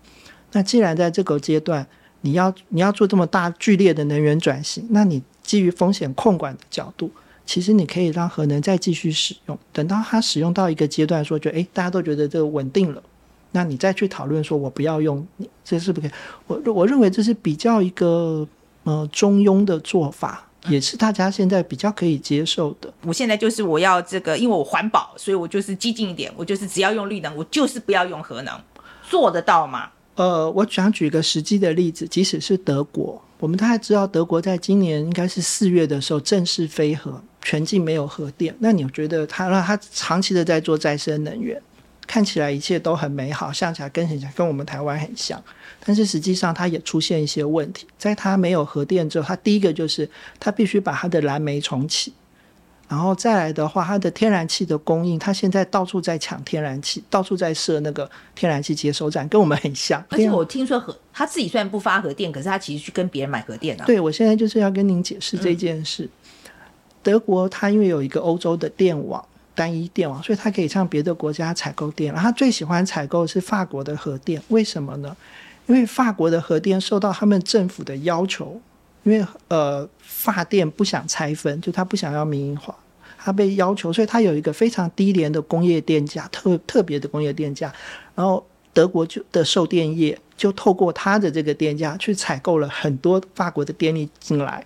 [0.51, 1.83] 那既然在这个阶段，
[2.21, 7.09] 你要你要做这么大剧烈的能源转型，那你基于风险控管的角度，
[7.47, 13.01] 其实你可以让核能再继续使用，等到它使用到一个阶段，说就诶，大家都觉得这个稳定了。
[13.53, 15.25] 那你再去讨论说，我不要用，
[15.65, 16.11] 这是不可以？
[16.45, 18.47] 我我认为这是比较一个
[18.83, 22.93] 呃中庸的做法，也是大家现在比较可以接受的。
[23.03, 28.59] 我现在就是我要这个，因为我环保，所以我就是激进一点，我就是只要用绿能，我就是不要用核能，
[29.09, 29.89] 做得到吗？
[30.15, 38.55] 呃，我想举个实际的例子，即使是德国，我们大家知道德国在今年应该是四月的时候正式非核，全境没有核电。
[38.59, 41.61] 那你觉得他让他长期的在做再生能源？
[42.05, 45.41] 看起来一切都很美好，像起来跟很像，跟我们台湾很像，
[45.85, 47.85] 但是实际上它也出现一些问题。
[47.97, 52.13] 在它没有核电之后，它第一个就是它必须把它的燃煤重启，
[52.87, 60.03] 然后再来的话，它的天然气的供应，它现在到处在抢天然气，到处在设那个天然气接收站，跟我们很像。
[60.09, 63.85] 而且我听说核，他自己虽然不发核电，可是他其实去跟别人买核电啊。
[63.85, 66.03] 对，我现在就是要跟您解释这件事。
[66.03, 66.49] 嗯、
[67.03, 69.23] 德国它因为有一个欧洲的电网。
[69.55, 72.11] 单一电网，所以它可以向别的国家采购电。
[72.11, 75.15] 然后他最喜欢采购是法国的核电，为什么呢？
[75.65, 78.61] 因为法国的核电受到他们政府的要求，
[79.03, 82.75] 因为呃，法电不想拆分，就他不想要民营化，
[83.17, 87.73] 他被要求，所以他有一个非常低廉的工业电价，特特别的工业电价。
[88.15, 94.65] 然后德国就的售电业就透过他的这个电价去采购了很多法国的电力进来。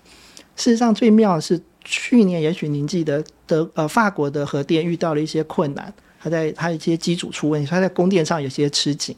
[0.56, 1.62] 事实上，最妙的是。
[1.90, 9.16] 去年也许您记得德呃法国的核电遇到了一些困难，它在它一些机组出问题，它在供电上有些吃紧。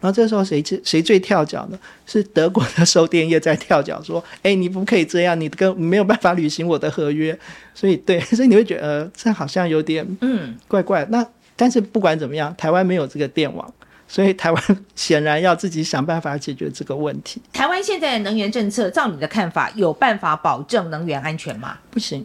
[0.00, 1.78] 然后这时候谁最谁最跳脚呢？
[2.06, 7.38] 是德国的售电业在跳脚，说：“哎，你不可以这样，你跟没有办法履行我的合约。”
[7.74, 11.04] 所以对， 所以你会觉得呃这好像有点嗯怪怪。
[11.10, 13.72] 那但是不管怎么样，台湾没有这个电网。
[14.08, 14.62] 所以台湾
[14.94, 17.42] 显然要自己想办法解决这个问题。
[17.52, 21.76] 台湾现在的能源政策，照你的看法，有办法保证能源安全吗？
[21.90, 22.24] 不行，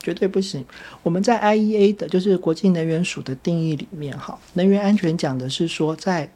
[0.00, 0.64] 绝对不行。
[1.02, 6.30] 我们在 IEA 的，就是国际能源署的定义里面，哈，能源安全讲的是说，在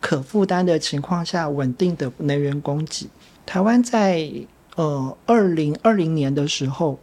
[0.00, 3.08] 可负担的情况下稳定的能源供给。
[3.44, 4.30] 台湾在
[4.76, 6.98] 呃二零二零年的时候，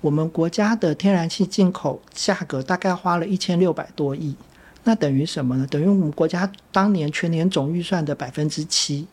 [0.00, 4.36] 我们国家的天然气进口价格大概花了一千六百多亿，
[4.84, 5.66] 那等于什么呢？
[5.68, 9.06] 等于我们国家当年全年总预算的百分之七。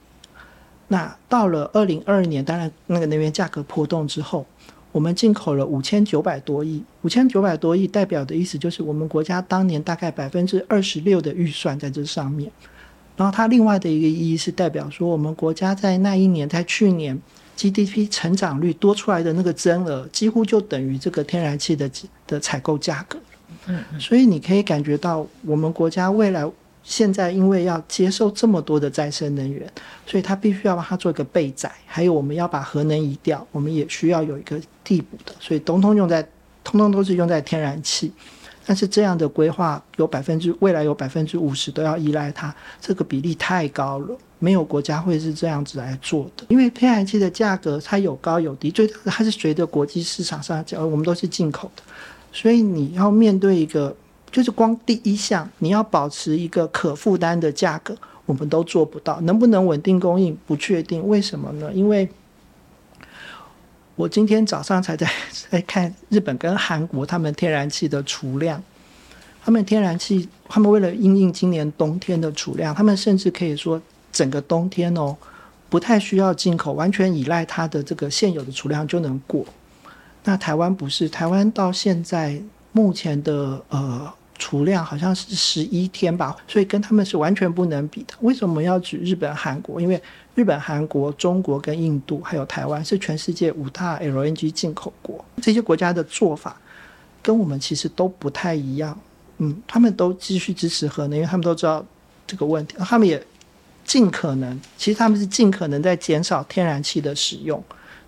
[0.89, 4.45] 那到了二零二二年，当然那个能源价格波动之后，
[4.91, 12.51] 我们进口了五千九百多亿，五千九百多亿代表的意思就是我们国家当年大概百分之二十六的预算在这上面。
[13.15, 17.19] 然后它另外的一个意义是代表说，我们国家在那一年，在去年
[17.55, 21.89] GDP 成长率多出来的那个增额，几乎就等于这个天然气的
[22.25, 23.19] 的采购价格。
[23.67, 26.49] 嗯，所以你可以感觉到我们国家未来。
[26.85, 29.65] 现在因为要接受这么多的再生能源，
[30.05, 31.71] 所以它必须要把它做一个备载。
[31.85, 36.21] 还有我们要把核能移掉，我们也需要有一个替补的，所以通通用在，
[36.61, 38.11] 通通都是用在天然气。
[38.65, 46.45] 但是这样的规划有百分之未来有百分之五十都要依赖它，这个比例太高了，没有国家会是这样子来做的。
[46.49, 51.83] 因为天然气的价格它有高有低，最它是随着国际市场上讲，我们都是进口的，
[52.31, 53.95] 所以你要面对一个。
[54.31, 57.95] 就是光第一项，你要保持一个可负担的价格，
[58.25, 59.21] 我们都做不到。
[59.21, 61.07] 能不能稳定供应，不确定。
[61.07, 61.71] 为什么呢？
[61.71, 62.09] 因为
[63.95, 65.07] 我今天早上才在
[65.49, 68.61] 在看日本跟韩国他们天然气的储量，
[69.43, 75.15] 他们天然气，他们为了应应今年冬天的储量，他们甚至可以说整个冬天哦，
[75.69, 79.45] 不太需要进口，完全依赖它的这个现有的储量就能过。
[80.23, 84.13] 那台湾不是，台湾到现在目前的呃。
[84.43, 88.13] 储量好像是十一天吧，所以跟他们是完全不能比的。
[88.19, 89.79] 为什么要举日本、韩国？
[89.79, 90.01] 因为
[90.35, 96.59] 日本、韩国、中国跟印度还有台湾是全世界五大 LNG 进口国，这些国家的做法
[97.21, 98.99] 跟我们其实都不太一样。
[99.37, 101.85] 嗯，他们都继续支持核能，因为他们都知道
[102.27, 103.25] 这个问题，他们也
[103.85, 107.63] 尽可能，其实他们是尽可能在减少天然气的使用，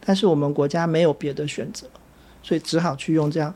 [0.06, 1.88] 但是我们国家没有别的选择，
[2.44, 3.56] 所以只好去用这样。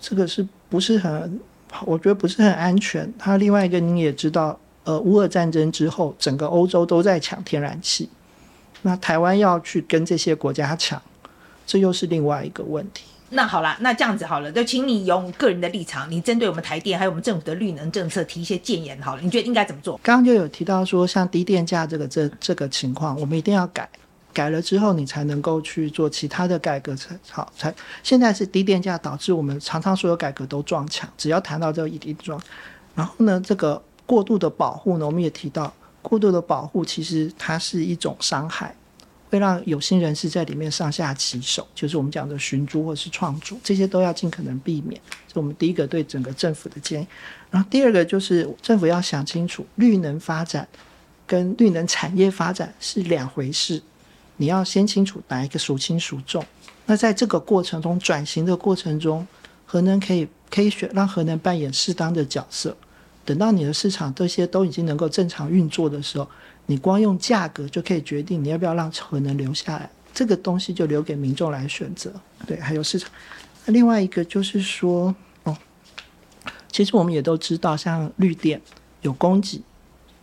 [0.00, 1.38] 这个是不是很？
[1.84, 3.12] 我觉得不是很安全。
[3.18, 8.08] 它另外一个，你也知道，呃，乌俄战争之后，整个欧洲都在抢天然气，
[8.82, 11.00] 那台湾要去跟这些国家抢，
[11.66, 13.04] 这又是另外一个问题。
[13.32, 19.22] 那好啦，那这样子好了，就请你用个人的立场，你针对我们台电还有我们政府的绿能政策提一些建言好了。
[19.22, 20.00] 你觉得应该怎么做？
[20.02, 23.88] 刚刚就有提到说，像低电价这个这这个情况，我们一定要改。
[24.32, 27.52] 改了之后，你才能够去做其他的改革才好。
[27.56, 31.08] 才现在是低电价导致我们常常所有改革都撞墙。
[31.16, 32.40] 只要谈到这个一定撞，
[32.94, 38.74] 然后呢，这个过度的保护呢，我们也提到，过度的保护其实它是一种伤害，
[39.28, 45.00] 会让有心人士在里面上下其手，就是我们讲的寻租或是创租，这些都要尽可能避免。
[45.28, 47.06] 这是我们第一个对整个政府的建议。
[47.50, 50.66] 然后第二个就是政府要想清楚，绿能发展
[51.26, 53.82] 跟绿能产业发展是两回事。
[54.40, 56.42] 你要先清楚哪一个孰轻孰重。
[56.86, 59.26] 那在这个过程中，转型的过程中，
[59.66, 62.74] 核能可以可以选让核能扮演适当的角色。
[63.26, 66.26] 等到你的市场这些都已经能够正常运作的时候，
[66.64, 69.90] 你光用价格就可以决定你要不要让核能留下来。
[70.14, 72.10] 这个东西就留给民众来选择。
[72.46, 73.10] 对，还有市场。
[73.66, 75.54] 那另外一个就是说，哦，
[76.72, 78.58] 其实我们也都知道，像绿电
[79.02, 79.60] 有供给，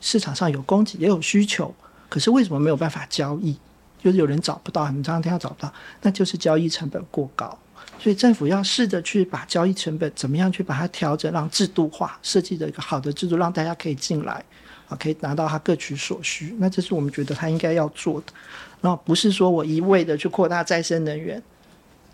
[0.01, 1.71] 市场上有供给也有需求，
[2.09, 3.55] 可是为什么没有办法交易？
[4.03, 7.57] 就是有人找不到，你常常听到找不到，那就是交易成本过高。
[7.99, 14.43] 所以政府要试着去把交易成本怎么样去把它调整，让制度化设计的一个好的制度，让大家可以进来
[14.87, 16.55] 啊，可以拿到它各取所需。
[16.59, 18.33] 那这是我们觉得它应该要做的。
[18.81, 21.41] 然后不是说我一味的去扩大再生能源，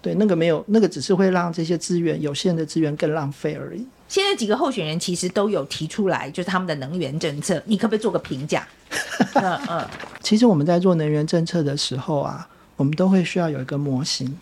[0.02, 3.86] 对，那个没有，那个只是会让这些资源有限的资源更浪费而已。
[4.14, 8.64] 现在几个候选人其实都有提出来，就是他们的能源政策，你可不可以做个评价？
[9.34, 9.90] 嗯嗯，
[10.22, 14.38] 其实我们在做能源政策的时候啊，我们都会需要有一个模型。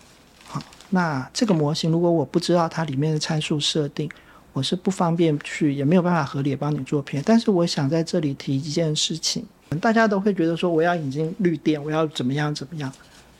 [0.45, 4.11] 好，那这个模型如果我不知道它里面的参数设定，
[4.51, 7.23] 我是不方便去，也没有办法合理帮你做评。
[7.25, 9.45] 但是我想在这里提一件事情，
[9.79, 12.91] 大家都会觉得说我要引进绿电，我要怎么样怎么样，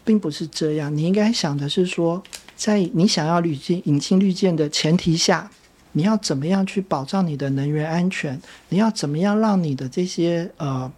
[0.06, 0.96] 并不是这样。
[0.96, 2.24] 你应该想的是说，
[2.56, 5.52] 在你想要引进引进绿电的前提下。
[5.94, 8.40] 你要怎么样去保障你的能源安全？
[8.70, 10.90] 你要怎么样让你的这些呃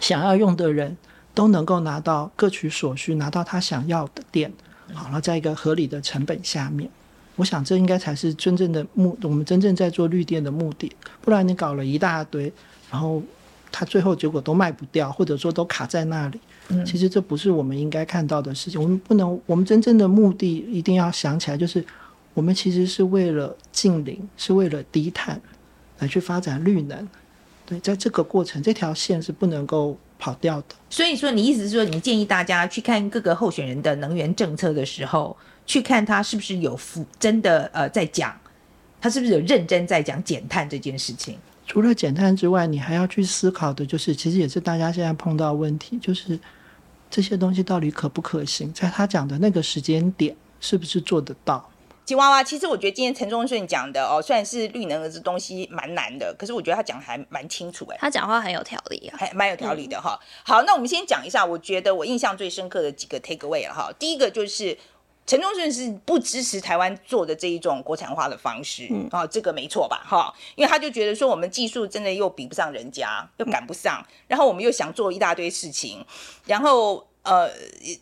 [0.00, 0.96] 想要用的人
[1.34, 4.50] 都能够拿到各取所需，拿到他想要的电，
[4.94, 6.88] 好了，在一个合理的成本下面，
[7.36, 10.90] 我想这应该才是真正的目，我们真正在做绿电的目的。
[11.20, 12.50] 不然你搞了一大堆，
[12.90, 13.22] 然后
[13.70, 16.40] 它最后结果都卖不掉，或者说都卡在那里，
[16.86, 18.82] 其实这不是我们应该看到的事情。
[18.82, 21.84] 我们不能，我们真正的目的一定要想起来，就是。
[22.38, 25.40] 我们其实是为了近邻，是为了低碳
[25.98, 27.08] 来去发展绿能。
[27.66, 30.76] 对，在这个过程，这条线是不能够跑掉的。
[30.88, 35.36] 所以说，你意思是说，你建议大家去看各个候选人的能源政策的时候，
[35.66, 38.32] 去看他是不是有负真的呃在讲，
[39.00, 41.36] 他是不是有认真在讲减碳这件事情？
[41.66, 46.38] 除了减碳之外，你还要去思考的就是，其实也是大家现在碰到问题，就是
[47.10, 51.68] 这些东西到底可不可行，在他讲的那个时间点，是不是做得到？
[52.08, 60.18] 吉娃娃，其实我觉得今天陈忠顺讲的哦，虽然是绿能的这东西蛮难的，可是我觉得他讲的还蛮清楚哎，他讲话很有条理啊，还蛮有条理的哈。
[60.18, 63.92] 嗯、好，那我们先讲一下，我觉得我印象最深刻的几个 take away 了哈。
[63.98, 64.74] 第一个就是
[65.26, 70.02] 陈忠顺是不支持台湾做的这一种国产化的方式，嗯，啊，这个没错吧？
[70.08, 76.02] 哈，因为他就觉得说我们技术真的又比不上人家，又赶不上，嗯、然后我们又想做一大堆事情，
[76.46, 77.50] 然后呃，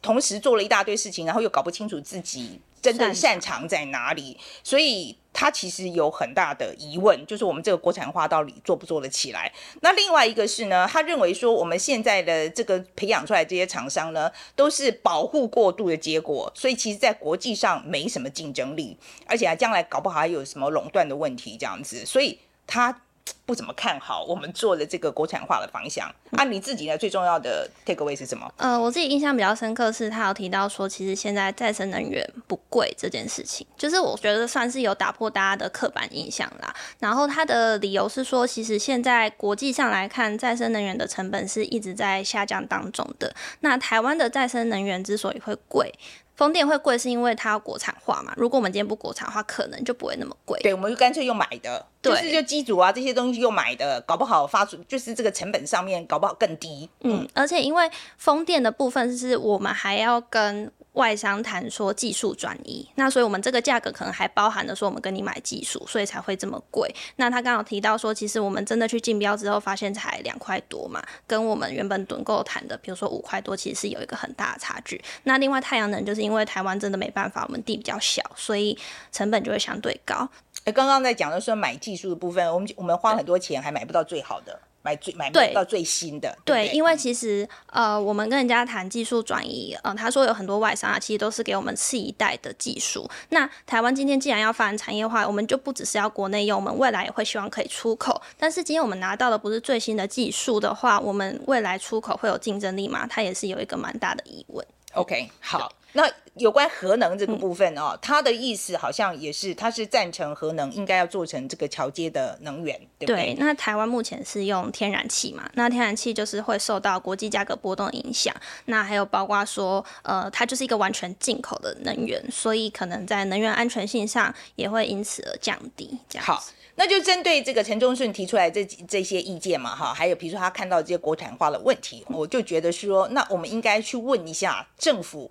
[0.00, 2.60] 同时做了一大堆事情，然后又搞不清楚自己。
[2.80, 4.38] 真正擅长在哪里？
[4.62, 9.52] 所以他其实有很大的疑问，就是我们这个国产化到底做不做得起来？
[9.80, 18.96] 那另外一个是呢，他认为说我们现在的这个培养出来这些厂商呢，都是保护过度的结果，所以其实在国际上没什么竞争力，
[19.26, 23.02] 而且啊将来搞不好还有什么垄断的问题这样子，所以他。
[23.44, 26.44] 不怎么看好我们做的这个国产化的方向啊？
[26.44, 26.98] 你自己呢？
[26.98, 28.52] 最重要的 take away 是什么？
[28.56, 36.74] 呃，我自己印象比较深刻是，他有提到说，其实现在再生能源不贵这件事情，就是我觉得算是有打破大家的刻板印象啦。
[36.98, 43.32] 然后他的理由是说，其实现在国际上来看，再生能源的成本是一直在下降当中的。
[43.60, 45.92] 那台湾的再生能源之所以会贵。
[46.36, 48.32] 风电会贵是因为它要国产化嘛？
[48.36, 50.60] 如果我们今天不国产化，可能就不会那么贵。
[50.60, 56.88] 对，我们就干脆用买的，对就是就机组啊这些东西用买的，搞不好发出就是这个成本上面搞不好更低。
[57.00, 60.70] 嗯，嗯，而且因为风电的部分是我们还要跟。
[60.96, 66.92] 外商谈说技术转移，那所以我们这个价格可能还包含了说我们跟你买技术，所以才会这么贵。
[67.16, 75.02] 那他刚好提到说，其实我们真的去竞标之后，发现才两块多嘛，跟我们原本趸购谈的，比如说五块多，其实是有一个很大的差距。
[75.24, 78.76] 那另外太阳能就是因为台湾真的没办法，我们地比较小，所以
[79.12, 80.26] 成本就会相对高。
[80.64, 84.58] 哎，刚刚在讲的说买技术的部分，我们我们花很多钱还买不到最好的。
[84.86, 93.10] 买最买不到最新的，对，对，对，因为其实呃，我们跟人家谈技术转移，呃，他说有很多外商啊，其实都是给我们次一代的技术。
[93.30, 98.22] 那台湾今天既然要发展产业化，我们就不只是要国内用，我们未来也会希望可以出口。
[98.38, 103.04] 但是今天我们拿到的不是最新的技术的话，我们未来出口会有竞争力吗？
[103.10, 104.64] 它也是有一个蛮大的疑问。
[104.92, 105.72] OK，好。
[105.92, 113.34] 那有关核能这个部分哦，他的意思好像也是，他是赞成核能应该要做成这个桥接的能源，对不对？
[113.34, 118.34] 对，那台湾目前是用天然气嘛，那天然气就是会受到国际价格波动影响，
[118.66, 125.98] 那还有包括说，呃，它就是一个完全进口的能源，所以可能在能源安全性上也会因此而降低。
[126.10, 135.30] 这样好，那就针对这个陈忠顺提出来这这些意见嘛，哈，还有比如说他看到这些国产化的问题，我就觉得说，那我们应该去问一下政府。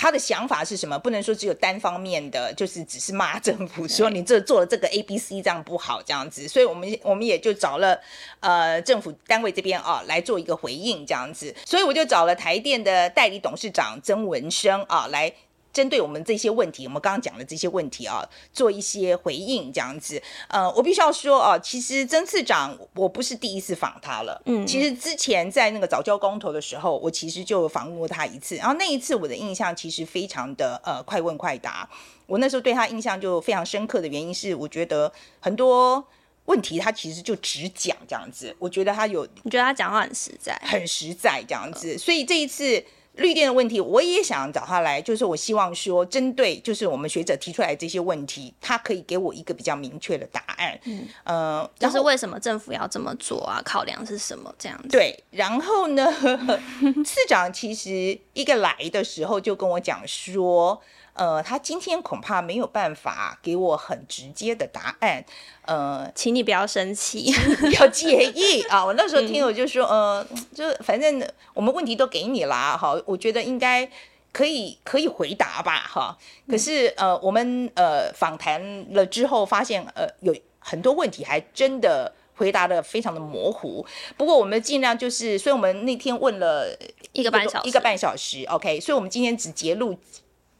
[0.00, 0.98] 他的想法是什么？
[0.98, 8.00] 不能说只有单方面的，就是只是骂政府说你这做了这个 A、B、C 这样不好这样子，所以我们我们也就找了
[8.40, 15.30] 呃政府单位这边啊来做一个回应这样子，所以我就找了台电的代理董事长曾文生啊来。
[15.72, 20.20] 针对我们这些问题，我们刚刚讲的这些问题啊，做一些回应这样子。
[20.48, 24.40] 呃，我必须要说啊，其实曾次长我不是第一次访他了。
[24.46, 28.56] 嗯，其实之前在那个早教公投的时候，我其实就访问过他一次。
[28.56, 31.88] 然后那一次我的印象其实非常的呃快问快答。
[32.26, 36.04] 我那时候对他印象就非常深刻的原因是，我觉得很多
[36.46, 38.54] 问题他其实就只讲这样子。
[38.58, 41.96] 我觉得他有，你觉得他讲话很实在，很实在这样子。
[41.96, 42.84] 所以这一次。
[43.20, 50.78] 绿电的问题，我也想找他来，就是我希望说，针对就是我们学者提出来这些问题，他可以给我一个比较明确的答案。
[50.84, 53.62] 嗯，呃，就是为什么政府要这么做啊？
[53.64, 54.52] 考量是什么？
[54.58, 54.88] 这样子。
[54.88, 56.12] 对，然后呢，
[57.04, 60.80] 市长其实一个来的时候就跟我讲说。
[61.12, 65.24] 呃，他今天恐怕没有办法给我很直接的答案。
[65.66, 68.84] 呃，请你不要生气，不要介意啊。
[68.84, 73.88] 我那时候听我就说，呃，就反正我们问题都给你啦，哈，我觉得应该
[74.32, 76.16] 可以可以回答吧，哈。
[76.48, 83.84] 可是呃，我们呃访谈了之后发现，呃，有很多问题还真的回答的非常的模糊。
[84.16, 86.74] 不过我们尽量就是，所以我们那天问了
[87.12, 88.80] 一个半小时，一个半小时，OK。
[88.80, 89.98] 所以我们今天只截录。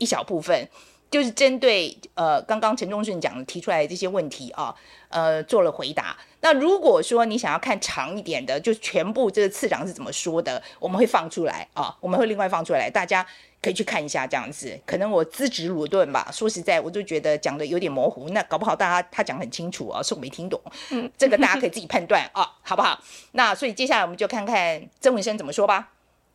[0.00, 0.68] 一小部分，
[1.08, 4.74] 就是针对呃刚刚陈忠顺讲的提出来的这些问题啊，
[5.08, 6.16] 呃做了回答。
[6.40, 13.26] 那如果说你想要看长一点的，就全部这个次长是怎么说的，我们会放出来啊，我们会另外放出来，大家
[13.60, 14.80] 可以去看一下这样子。
[14.86, 18.30] 可能我资质鲁钝吧，说实在，我就觉得讲的有点模糊。
[18.30, 20.58] 那搞不好大家他讲很清楚啊，是我没听懂。
[20.90, 22.98] 嗯，这个大家可以自己判断啊，好不好？
[23.32, 25.90] 那所以接下来我们就看看曾文生怎么说吧。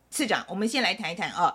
[0.08, 1.52] 次长，我们先来谈一谈啊，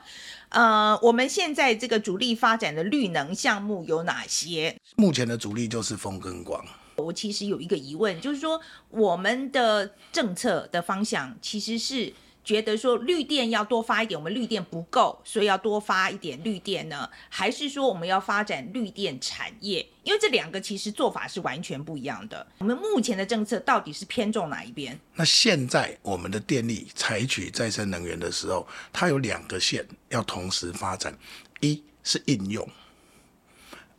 [0.51, 4.77] 呃，我们现在这个主力发展的绿能项目有哪些？
[4.95, 6.63] 目前的主力就是风跟光。
[6.95, 12.13] 我其实有一个疑问，就是说我们的政策的方向其实是。
[12.43, 17.09] 觉得说绿电要多发一点，我们绿电不够，所以要多发一点绿电呢？
[17.29, 19.87] 还是说我们要发展绿电产业？
[20.03, 22.45] 因为这两个其实做法是完全不一样的。
[22.57, 24.99] 我们目前的政策到底是偏重哪一边？
[25.13, 31.15] 那现在我们的电力采取再生能源的时候，它有两个线要同时发展：
[31.59, 32.67] 一是应用，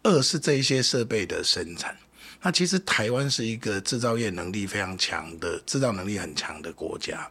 [0.02, 1.96] 二是这一些设备的生产。
[2.42, 7.30] 那其实台湾是一个制造业能力非常强的、制造能力很强的国家。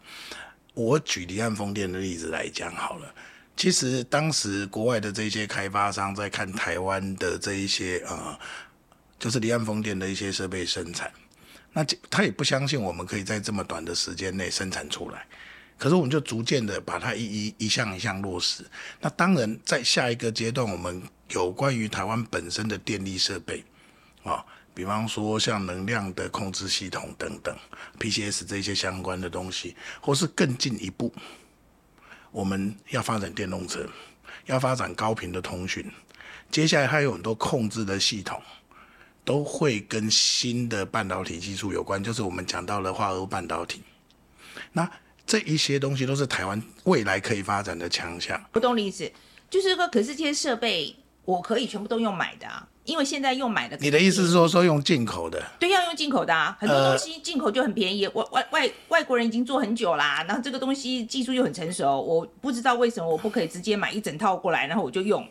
[0.73, 3.13] 我举离岸风电的例子来讲好了，
[3.57, 8.39] 其实当时国外的这些开发商在看台湾的这一些呃，
[9.19, 11.11] 就是离岸风电的一些设备生产，
[11.73, 15.27] 那他也不相信我们可以在这么短的时间内生产出来，
[15.77, 18.63] 可是我们就逐渐的把它一一一项一项落实。
[19.01, 23.63] 那当然在下一个阶段，我们有关于台湾本身的电力设备
[24.23, 24.45] 啊。
[24.73, 27.55] 比方说像能量的控制系统等等
[27.99, 31.13] ，PCS 这些相关的东西，或是更进一步，
[32.31, 33.85] 我们要发展电动车，
[34.45, 35.85] 要发展高频的通讯，
[36.49, 38.41] 接下来还有很多控制的系统，
[39.25, 43.81] 都会跟新的半导体技术有关，就是我们讲到了化合物半导体。
[44.71, 44.89] 那
[45.25, 48.41] 这一些东西都是台湾未来可以发展的强项。
[48.51, 49.11] 不懂的意思，
[49.49, 52.67] 就是说，可是这些设备我可以全部都用买的啊。
[52.91, 55.41] 因为现在又买的，你的意思是说说用进口的？
[55.57, 58.05] 对，要用进口的啊，很多东西进口就很便宜。
[58.09, 65.25] 外外外外国人已经做很久啦，然后这个东西技术又很成熟，我不知道为什么我不可以直接买一整套过来，然后我就用。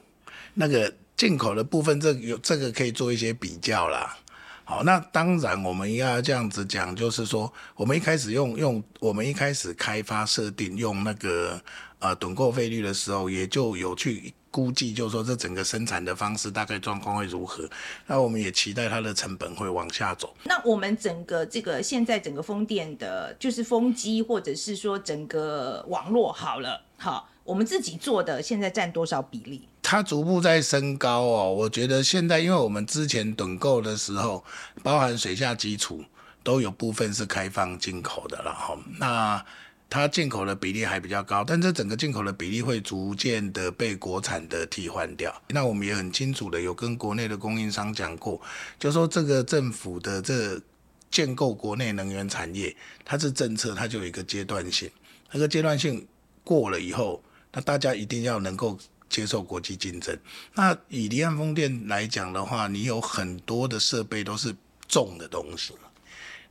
[0.54, 4.16] 那个进口的部分，这有这个可以做一些比较啦。
[4.64, 11.60] 好，那当然我们要这样子讲，就是说我们一开始用用我们一开始开发设定用那个
[11.98, 14.32] 呃趸购费率的时候，也就有去。
[14.50, 17.68] 估计就是说，这整个生产的方式大概状况会如何？
[18.06, 20.34] 那我们也期待它的成本会往下走。
[20.44, 29.68] 那我们整个这个现在整个风电的，就是风机或者是说整个网络好了，好，我们自己做的现在占多少比例？
[29.82, 31.52] 它逐步在升高哦。
[31.52, 34.44] 我觉得现在，因为我们之前趸购的时候，
[34.82, 36.04] 包含水下基础
[36.42, 38.76] 都有部分是开放进口的了哈。
[38.98, 39.44] 那
[39.90, 45.42] 它进口的比例还比较高，但这整个进口的比例会逐渐的被国产的替换掉。
[45.48, 48.40] 那我们也很清楚的有跟国内的供应商讲过，
[48.78, 50.62] 就说这个政府的这
[51.10, 52.74] 建构国内能源产业，
[53.04, 54.88] 它是政策，它就有一个阶段性。
[55.32, 56.06] 那个阶段性
[56.44, 57.20] 过了以后，
[57.52, 58.78] 那大家一定要能够
[59.08, 60.16] 接受国际竞争。
[60.54, 64.54] 那以离岸风电来讲的话，你有很多的设备都是
[64.86, 65.74] 重的东西。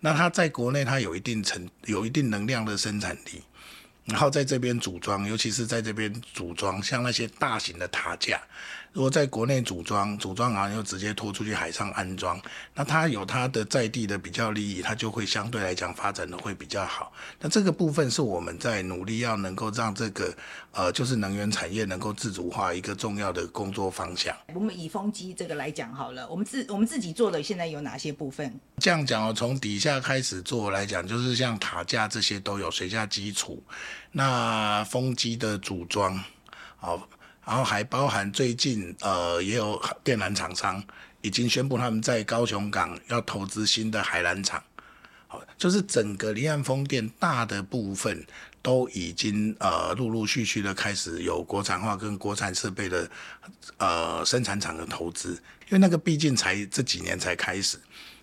[0.02, 3.44] 那它在国内，它有一定成有一定能量的生产力，
[4.06, 8.42] 然后在这边组装，尤其是在这边组装，像那些大型的塔架。
[8.92, 12.42] 如果在国内组装，组装完又直接拖出去海上安装，
[12.74, 17.12] 那它有它的在地的比较利益，它就会相对来讲发展的会比较好。
[17.40, 20.34] 那这个部分是我们在努力要能够让这个
[20.72, 24.36] 呃，就是能源产业能够自主化一个重要的工作方向。
[24.56, 28.60] 我们以风机这个来讲好了，我们自我们自己做的现在有哪些部分？
[28.80, 33.64] 这样讲哦，从底下开始做来讲，就是像塔架这些都有水下基础，
[34.12, 36.22] 那风机的组装，
[36.78, 37.08] 好。
[37.50, 40.84] 然后还包含最近呃也有电缆厂商
[41.22, 44.64] 已经宣布他们在高雄港要投资新的海缆厂，
[45.28, 48.24] 好，就是整个离岸风电大的部分
[48.62, 53.10] 都已经呃陆陆续续的开始有国产化跟国产设备的
[53.78, 57.80] 呃生产厂的投资，因为那个毕竟才这几年才开始。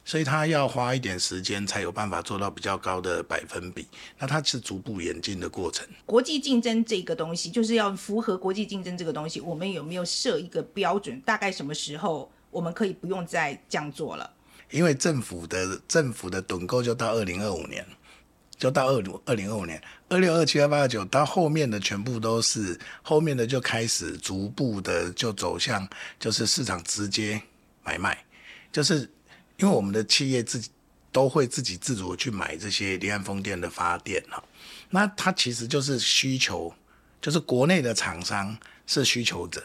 [0.06, 5.84] 所以它要花一点时间才有办法做到比较高的百分比，那它是逐步演进的过程。
[6.06, 11.20] 国际竞争这个东西，就是要符合国际竞争这个东西，我们有没有设一个标准？
[11.22, 14.30] 大概什么时候我们可以不用再这样做了？
[14.70, 17.84] 因为政府的政府的趸购就到二零二五年，
[18.56, 25.88] 就到二零二零二五年，二六二七二八二九到后面的全部都是后面的就开始逐步的就走向
[26.20, 27.42] 就是市场直接
[27.82, 28.16] 买卖，
[28.70, 29.10] 就是。
[29.58, 30.70] 因为我们的企业自己
[31.10, 34.42] 都会自己自主去买这些离岸风电的发电哈，
[34.90, 36.74] 那它其实就是需求，
[37.20, 39.62] 就是国内的厂商是需求者，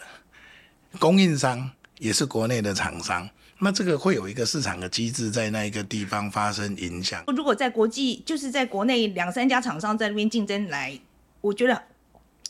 [0.99, 1.69] 供应商
[1.99, 3.29] 也是国内的厂商。
[3.63, 7.23] 那这个会有一个市场的机制在那一个地方发生影响。
[7.27, 10.99] 如果在国际，就是在国内两三家厂商在那边竞争来，
[11.41, 11.83] 我觉得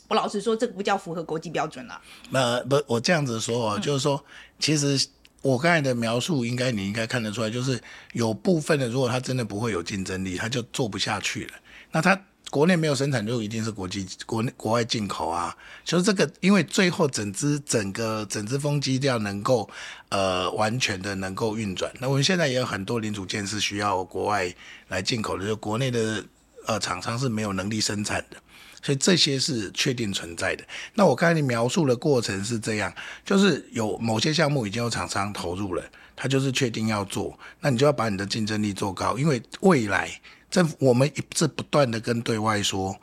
[0.08, 2.00] 我老实说，这个不叫符合国际标准了。
[2.32, 4.24] 呃，不，我这样子说就是说，
[4.58, 5.06] 其实
[5.42, 7.78] 我刚才的描述，应该你应该看得出来，就是
[8.14, 11.52] 有部分的，如果他真的不会有竞争力，他就做不下去了。
[11.90, 12.18] 那他。
[12.50, 19.66] 国内没有生产就一定是国际国内国外进口啊，就是这个，因为最后整支整个整支风机要能够
[20.10, 24.54] 呃完全的能够运转，那我们现在也有很多零组件是需要国外
[24.88, 26.22] 来进口的，就国内的
[26.66, 28.36] 呃厂商是没有能力生产的，
[28.82, 30.64] 所以这些是确定存在的。
[30.94, 32.92] 那我刚才描述的过程是这样，
[33.24, 35.82] 就是有某些项目已经有厂商投入了，
[36.14, 40.10] 他就是确定要做，那你就要把你的竞争力做高，因为未来。
[40.50, 42.94] 政府我们一直不断的跟对外说，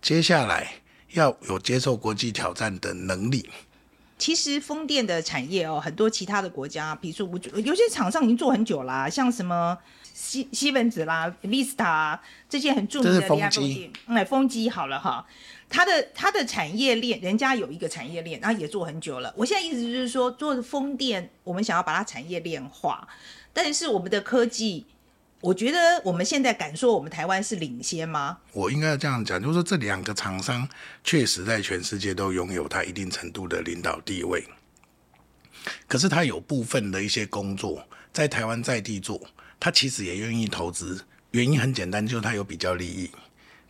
[0.00, 0.74] 接下来
[1.10, 3.50] 要有接受国际挑战的能力。
[4.16, 9.76] 其实风电的产业哦，很多其他的国家，比如说我有些厂商已经做很久啦，像什么
[10.18, 15.24] 西西门子啦、Vista 这些很著名的离岸风机，哎，风机好了哈，
[15.68, 19.32] 它的它的产业链，人家有一个产业链，然后也做很久了。
[19.36, 23.06] 我现在意思就是说，做风电，我们想要把它产业链化，
[23.52, 24.86] 但是我们的科技。
[25.40, 28.38] 我觉得我们现在敢说我们台湾是领先吗？
[28.52, 30.68] 我应该要这样讲，就是说这两个厂商
[31.04, 34.44] 确实在全世界都拥有它一定程度的领导地位，
[35.86, 39.20] 可是它有部分的一些工作在台湾在地做，
[39.60, 43.10] 他其实也愿意投资，原因很简单，就是他有比较利益。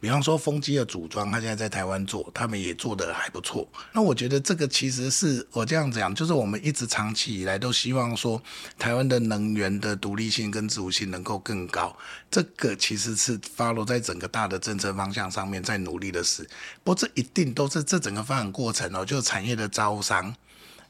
[0.00, 3.68] 比方说风机的组装，他现在在台湾做，他们也做得还不错。
[3.92, 8.40] 那我觉得这个其实是我这样讲，就是我们一直长期以来都希望说，
[8.78, 11.98] 台湾的能源的独立性跟自主性能够更高。
[12.30, 16.48] 这个其实是 follow 在整个大的政策方向上面在努力的事。
[16.84, 20.32] 不过这一定都是这整个发展过程哦，就是产业的招商，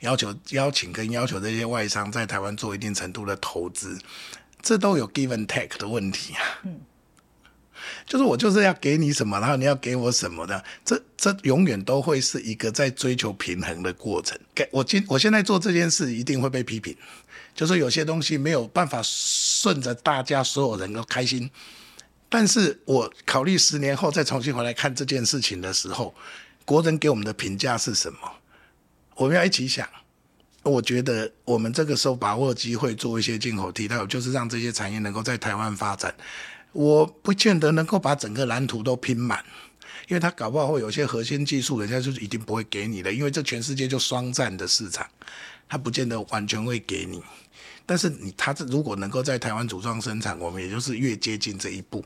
[0.01, 3.99] 要求邀请跟要求这些外商在台湾做一定程度的投资，
[4.61, 6.43] 这都有 give and take 的问题啊。
[6.65, 6.81] 嗯。
[8.05, 14.39] 就是我就是要给你什么，然后你要给我什么的，这这永远都会是一个在追求平衡的过程。
[14.55, 16.97] 给我今我现在做这件事一定会被批评，
[17.55, 21.51] 就是有些东西没有办法顺着大家所有人都开心。
[22.29, 26.15] 但是我考虑十年后再重新回来看这件事情的时候，
[26.65, 28.19] 国人给我们的评价是什么？
[29.17, 29.87] 我们要一起想。
[30.63, 36.15] 我觉得我们这个时候把握机会做一些进口替代，就是让这些产业能够在台湾发展。
[36.73, 39.43] 我不见得能够把整个蓝图都拼满，
[40.09, 45.07] 因为他搞不好会有些核心技术，人家就是一定不会给你的，因为这全世界就双占的市场，
[45.69, 47.23] 他不见得完全会给你。
[47.87, 52.05] 但是你他这如果能够在台湾组装生产，我们也就是越接近这一步。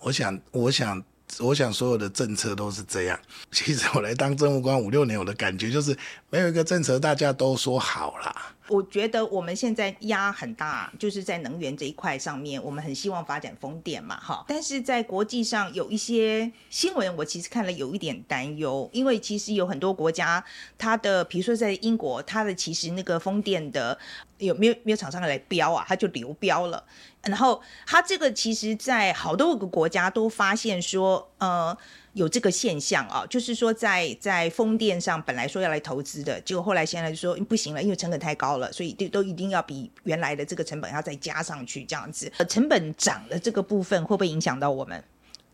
[0.00, 1.02] 我想，我想，
[1.38, 3.18] 我想所有的政策都是这样。
[3.50, 5.96] 其实我来当政务官五六年，我的感觉就是
[6.28, 8.52] 没有一个政策大家都说好啦。
[8.70, 14.44] 我觉得我们现在压很大，就是在能源这一块上面，我们很希望发展风电嘛，哈。
[14.48, 20.42] 但是在国际上有一些新闻，我其实看了有一点担忧，因为其实有很多国家，
[20.78, 23.98] 它的比如说在英国，它的其实那个风电的
[24.38, 26.84] 有没有没有厂商来标啊，它就流标了。
[27.22, 31.76] 然后它这个其实，在好多个国家都发现说，呃。
[32.12, 45.02] 有这个现象啊，就是说在在风电上本来说要来投资的，结果后来现在就说不行了，因为成本太高了，所以都都一定要比原来的这个成本要再加上去，这样子，成本涨的这个部分会不会影响到我们？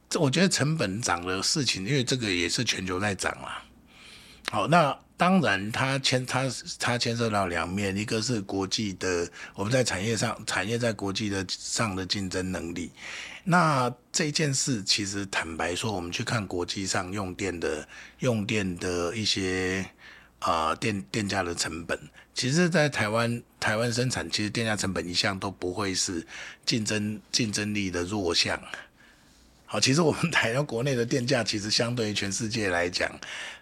[0.08, 3.48] 这我觉得成本涨的事情，因为这个也是全球在涨嘛。
[4.50, 6.44] 好，那当然它牵它
[6.78, 12.92] 它牵涉到两面，一个是国际的我们在产业上产业在国际的上的竞争能力。
[13.48, 17.86] 那这件事其实坦白说，我们去看国际上用电的
[18.18, 19.86] 用电的一些
[20.40, 21.96] 啊、呃、电电价的成本，
[22.34, 26.26] 其实，在台湾台湾生产，其实电价成本一向都不会是
[26.64, 28.60] 竞争竞争力的弱项。
[29.64, 33.08] 好，其实我们 台湾国内的电价，其实相对于全世界来讲，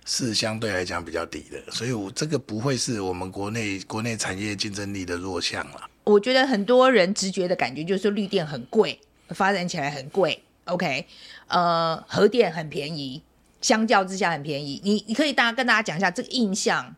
[0.06, 5.90] 是相对来讲比较低的，所以我这个不会是我们国内国内产业竞争力的弱项了。
[6.04, 8.98] 我觉得很多人直觉的感觉就是说绿电很贵。
[9.28, 11.06] 发展起来很贵，OK，
[11.48, 13.22] 呃，核电很便宜，
[13.60, 14.80] 相较之下很便宜。
[14.84, 16.94] 你你可以大家跟大家讲一下这个印象，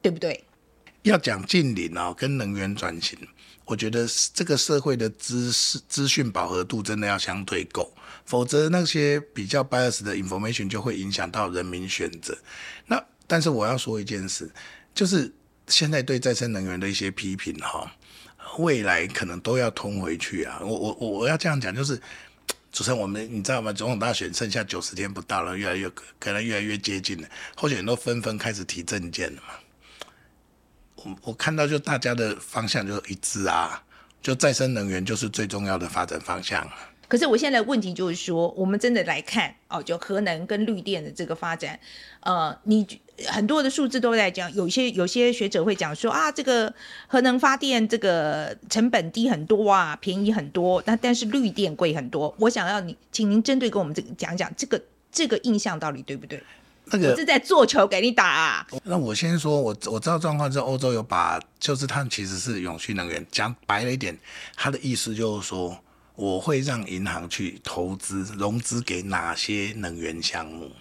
[0.00, 0.44] 对不对？
[1.02, 3.16] 要讲净零哦，跟能源转型，
[3.64, 7.92] 我觉得这个社会的知识资讯饱和度真的要相对够，
[8.24, 12.36] 否则那些比较 bias 的 information 就会影响到人民选择。
[12.86, 14.50] 那但是我要说一件事，
[14.94, 15.32] 就是
[15.68, 17.90] 现在对再生能源的一些批评哈、
[18.58, 20.58] 未来可能都要通回去啊！
[20.62, 22.00] 我我我我要这样讲，就是
[22.72, 23.72] 主持人，我们你知道吗？
[23.72, 31.14] 总统大选剩下九十天不到了，越来越可能越来越接近了，候选人都纷纷开始提政见了嘛。
[31.22, 33.82] 我看到就大家的方向就一致啊，
[34.22, 36.68] 就再生能源就是最重要的发展方向。
[37.08, 41.78] 可是我现在的问题就是说，我们真的来看哦，就核能跟绿电的这个发展，
[42.20, 42.86] 呃，你
[43.28, 46.72] 很多的数字都在讲，有些有些学者会讲说啊，这个
[47.06, 52.34] 核能发电这个成本低很多啊，便宜很多，那但是绿电贵很多。
[52.38, 54.82] 我想要你，请您针对跟我们这个讲讲这个
[55.12, 56.42] 这个印象到底对不对？
[56.86, 58.66] 那个我是在做球给你打啊。
[58.84, 64.18] 那我先说，我我知道状况是欧洲有把，就是他们其实是永续能源，讲白了一点，
[64.56, 65.78] 他的意思就是说。
[66.16, 70.72] 我会让银行去投资融资给哪些能源项目？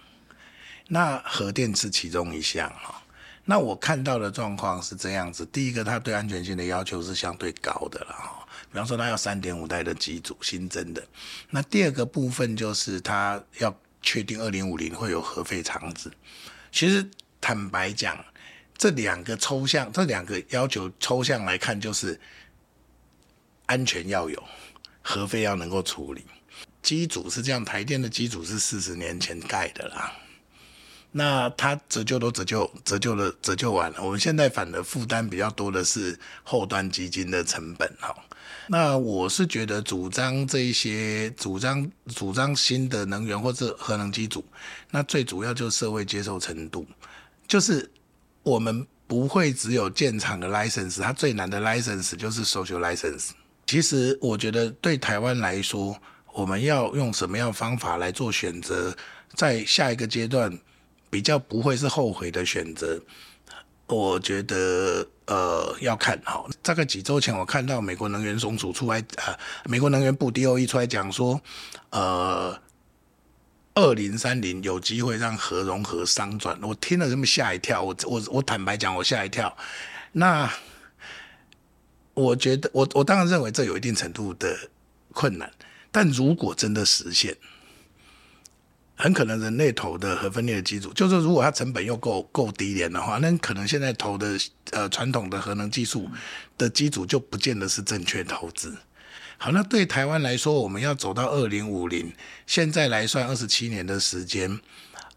[0.87, 3.03] 那核电是其中一项哈。
[3.43, 8.47] 那我看到的状况是这样子：第一个，它对安全性的要求是相对高的了哈。
[8.71, 11.05] 比方说，它要三点五代的机组新增的。
[11.49, 16.11] 那第二个部分就是它要确定二零五零会有核废厂址。
[16.71, 17.07] 其实
[17.39, 18.17] 坦白讲，
[18.77, 22.19] 这两个抽象，这两个要求抽象来看，就是
[23.67, 24.43] 安全要有。
[25.07, 26.25] 核废要能够处理，
[26.81, 30.11] 机组是这样，台电的机组是四十年前盖的啦，
[31.11, 38.15] 那它折旧都折旧折旧了折旧完了，我们现在反而负担比较多的是后端基金的成本哈。
[38.67, 44.43] 那我是觉得主张这一些主张主张新的能源或者核能机组，
[44.89, 46.83] 那最主要就是社会接受程度，
[47.47, 47.87] 就是
[48.41, 53.29] 我们不会只有建厂的 license，它最难的 license 就是 social license。
[53.67, 55.99] 其实我觉得对台湾来说，
[56.33, 58.95] 我们要用什么样的方法来做选择，
[59.33, 60.55] 在下一个阶段
[61.09, 63.01] 比较不会是后悔的选择。
[63.87, 69.35] 我觉得呃要看好，大概几周前我看到美国能源总署出来，呃，
[69.65, 71.41] 美国能源部 DOE 出来讲说，
[71.89, 72.59] 呃，
[73.73, 76.59] 二零三零有机会让核融合商转。
[76.61, 79.57] 我听了这么吓一跳，我我我坦白讲，我吓一跳。
[80.11, 80.47] 那。
[82.15, 84.57] 我觉得，我我当然认为这有一定程度的
[85.13, 85.51] 困难，
[85.91, 87.35] 但如果真的实现，
[88.95, 94.39] 很可能人类投的核分裂的机组，就是如果它成本又够够低廉的话，那可能现在投的
[94.71, 96.09] 呃传统的核能技术
[96.57, 98.73] 的机组就不见得是正确投资。
[99.37, 102.13] 好，那对台湾来说，我们要走到二零五零，
[102.47, 104.57] 现在来算二十七年的时间，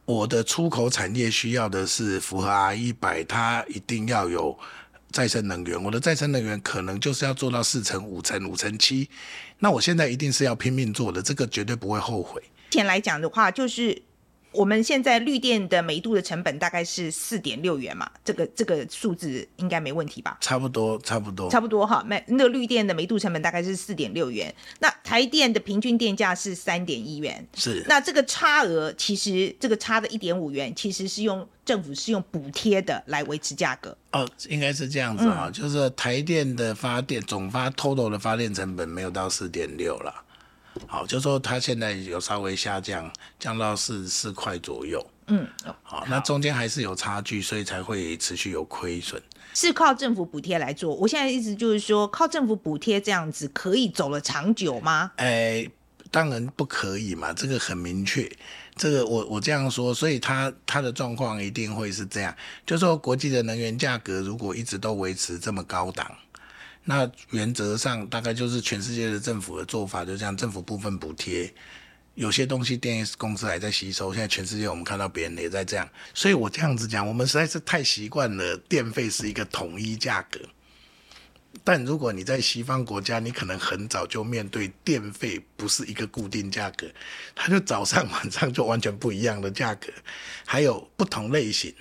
[0.05, 4.59] 我的出口产业需要的是符合 R 一百，它一定要有。
[5.11, 9.09] 再生能源，我的再生能源可能就是要做到四成、五成、五成七，
[9.59, 12.40] 那我现在一定是要拼命做的，这个绝对不会后悔。
[12.40, 14.02] 目前来讲的话，就是。
[14.53, 20.38] 我们现在绿电的每度的成本大概是四点六元嘛，这个这个数字应该没问题吧？
[20.40, 22.05] 差不多，差不多，差不多哈。
[22.09, 27.84] 那那个绿电的每度成本大概是四点六元，那台电的平均电价是三点一元，是。
[27.88, 33.96] 那这个差额其实这个差的一点五元，其实是用政府是用补贴的来维持价格。
[34.12, 40.24] 哦，应该是这样子哈，嗯、就是台电的发电总发 total 的发电成本没有到四点六了。
[40.86, 45.04] 好，就说它现在有稍微下降，降到四四块左右。
[45.26, 45.46] 嗯，
[45.82, 49.22] 好，那中间还是有差距，所以才会持续有亏损。
[49.54, 50.94] 是靠政府补贴来做。
[50.94, 55.10] 我现在意思就是说，靠政府补贴这样子可以走了长久吗？
[55.16, 55.70] 哎、欸，
[56.10, 58.30] 当然不可以嘛，这个很明确。
[58.76, 66.10] 这个我我这样说，所以它它的状况一定会是这样，就说国际的能源价格如果一直都维持这么高档。
[66.91, 71.53] 那原则上大概就是全世界的政府的做法，就这样，政府部分补贴，
[72.14, 74.11] 有些东西电力公司还在吸收。
[74.11, 80.41] 现在全世界我们看到别人也在这样，所以我这样子讲，我们实在是太习惯了电费是一个统一价格。
[81.62, 86.86] 但如果你在西方国家，你可能很早就面对电费不是一个固定价格，
[87.34, 89.89] 它就早上 晚上就完全不一样的价格，
[90.47, 91.74] 还有不同类型、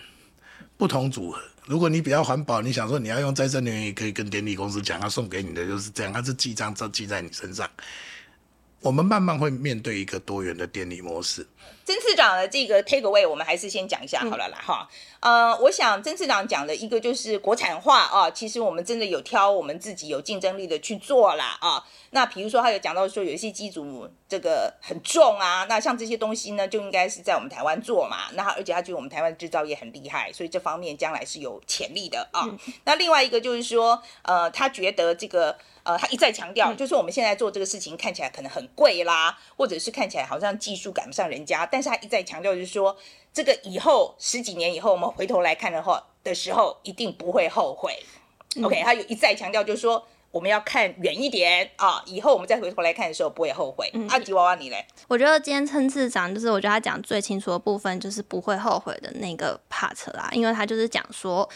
[0.76, 1.42] 不同组合。
[1.68, 7.70] 如果你比较环保，你想说你要用再生能源，也可以跟电力公司讲，他送给你的就是这样，他是记账就记在你身上。
[8.82, 11.48] 我们慢慢会面对一个多元的电力模式。
[11.84, 14.88] 曾次长的这个 take away，我们还是先讲一下好了啦，哈、
[15.22, 15.52] 嗯。
[15.52, 21.84] 呃，我想曾次长讲的一个就是国产化啊，其实我们真的有挑我们自己有竞争力的去做啦啊。
[22.12, 28.30] 那比如说他有讲到说有一些机组这个很重啊，那像这些东西呢就应该是在我们台湾做嘛。
[28.34, 32.44] 那而且他觉得我们台湾制造业很厉害，所以这方面将来是有潜力的啊。
[32.46, 35.58] 嗯、那另外一个就是说，呃，他觉得这个。
[35.88, 42.98] 呃，他一再强调，就是我们现在做这个事情看起来可能很贵啦，或者是看起来好像技术赶不上人家，但是他一再强调，就是说
[43.32, 47.98] 这个以后十几年以后，我们回头来看的话的时候，一定不会后悔。
[48.58, 53.90] 嗯、OK，他有一再强调，就是说我们要看远一点啊，以后我们再回头来看的时候不会后悔。
[54.10, 54.86] 阿吉娃娃，你嘞？
[55.08, 61.50] 我觉得今天称次长就是，我觉得他讲最清楚的部分就是不会后悔的那个 part 啦，因为他就是讲说。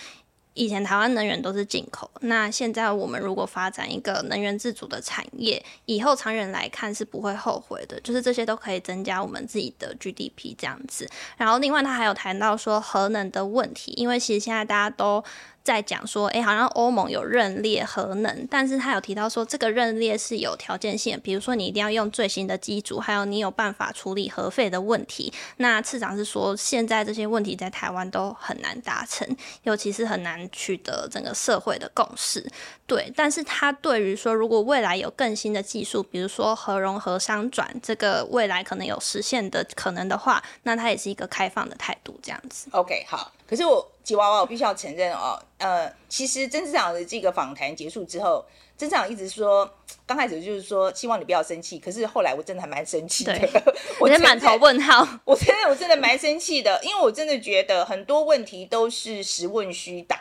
[0.54, 11.10] 以前台湾能源都是进口，那现在我们如果发展一个能源自主的产业，以后长远来看是不会后悔的，就是这些都可以增加我们自己的 GDP 这样子。
[11.38, 15.24] 然后另外他还有谈到说核能的问题，因为其实现在大家都。
[15.64, 25.32] 在讲说，哎、好像欧盟有认列核能，但是他有提到说，这个认列是有条件性，比如说你一定要用最新的机组，还有你有办法处理核废的问题。
[25.57, 29.28] 那次长是说，现在这些问题在台湾都很难达成，
[29.64, 32.45] 尤其是很难取得整个社会的共识。
[32.88, 42.68] 对，但是他对于说，如果未来有更新的技术，比如说核融合商转，这个未来可能有实现的可能的话，那他也是一个开放的态度，这样子。
[42.72, 43.32] OK，好。
[43.52, 48.45] 可是我吉娃娃，我必须要承认哦，呃，其实曾市长的这个访谈结束之后，
[48.78, 49.70] 曾市长一直说，
[50.08, 53.34] 刚开始就是说希望你不要生气，可是后来我真的还蛮生气的，
[53.99, 55.06] 我真的满头问号。
[55.26, 60.18] 我真的我真的蛮生气的，因为我真的觉得很多问题都是实问虚答。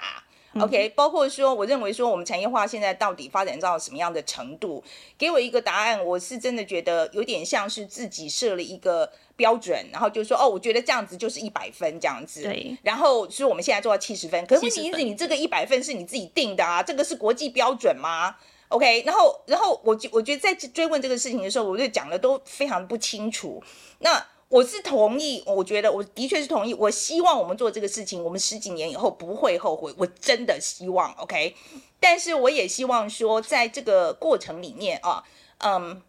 [0.59, 4.83] OK，包括说，我认为说我们产业化现在到底发展到什么样的程度？
[5.17, 12.43] 给我一个答案，我是真的觉得有点像是自己设了一个标准，然后就说哦，我觉得这样子就是一百分这样子。
[12.43, 12.77] 对。
[12.83, 18.35] 然后说我们现在做到七十分，可是问题是你这个一百分是你自己定的啊，这个是国际标准吗
[18.71, 23.63] ？OK，然后然后我我觉得在追问这个事情的时候，我就讲的都非常不清楚。
[24.01, 24.21] 那。
[24.51, 26.75] 我是同意，我觉得我的确是同意。
[26.75, 29.95] 我希望我们做这个事情，我们十几年以后不会后悔。
[29.97, 31.55] 我真的希望，OK。
[32.01, 35.23] 但是我也希望说，在这个过程里面啊，
[35.59, 36.03] 嗯，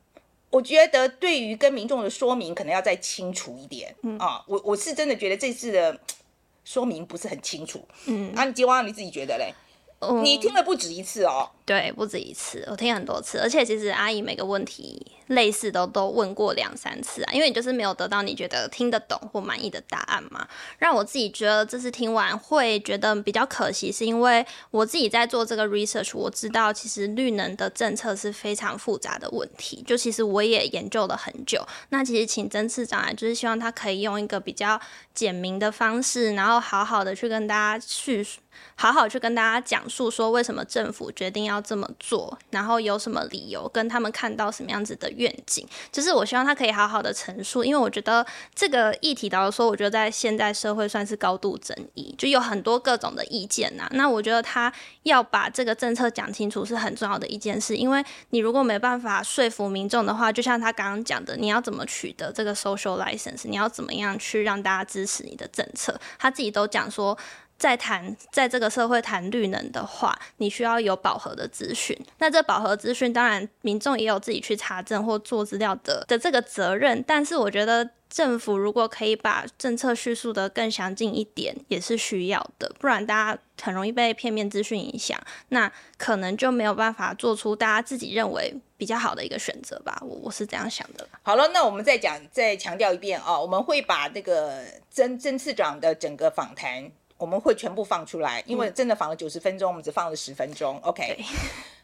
[0.50, 4.44] 我觉得对于跟民众的说明，可能要再清楚一点啊。
[4.48, 6.00] 我我是真的觉得这次的
[6.66, 7.88] 说明不是很清楚。
[8.06, 9.54] 嗯，啊，你吉娃，你自己觉得嘞？
[10.02, 11.50] 嗯，你听了不止一次哦。
[11.64, 20.46] 对，不止一次，我听很多次，而且其实阿姨每个问题类似都都问过两三次啊，因为你就是没有得到你觉得听得懂或满意的答案嘛。
[20.80, 31.66] 让我自己觉得这次听完会觉得比较可惜，是因为我自己在做这个 research，我知道其实绿能的政策是非常复杂的问题，就其实我也研究了很久。
[31.90, 34.82] 那其实请曾次长来，就是希望他可以用一个比较
[35.14, 38.42] 简明的方式，然后好好的去跟大家叙述，
[38.76, 41.62] 好好去跟大家讲述说为什么政府决定要。
[41.64, 48.26] 这么做，然后有什么理由，跟他们看到什么样子的愿景，就是我希望他可以好好的陈述，因为我觉得
[48.56, 53.88] 这个议题，老实说，我觉得在现在社会算是高度争议，就有很多各种的意见呐。
[53.92, 54.74] 那我觉得他
[55.04, 67.16] 要把这个政策讲清楚是很重要的一件事，因为你如果没办法说服民众的话，就像他刚刚讲的，你要怎么取得这个 social license，你要怎么样去让大家支持你的政策，他自己都讲说。
[67.62, 71.96] 在谈在这个社会谈绿能的话，你需要有饱和的资讯。
[72.18, 77.04] 那这饱和资讯，当然民众也有自己去查证或做资料的的这个责任。
[77.06, 82.68] 但是我觉得政府如果可以把政策叙述得更详尽一点，也是需要的。
[82.80, 90.02] 不然大家很容易被片面资讯影响，那可能就没有办法做出大家自己认为比较好的一个选择吧。
[90.02, 91.08] 我我是这样想的。
[91.22, 96.92] 好了，那我们再讲，再强调一遍啊，我们会把这个曾曾次长的整个访谈。
[97.22, 100.80] 我们会全部放出来，因为真的放了九十分钟，我们只放了十分钟。
[100.82, 101.24] OK，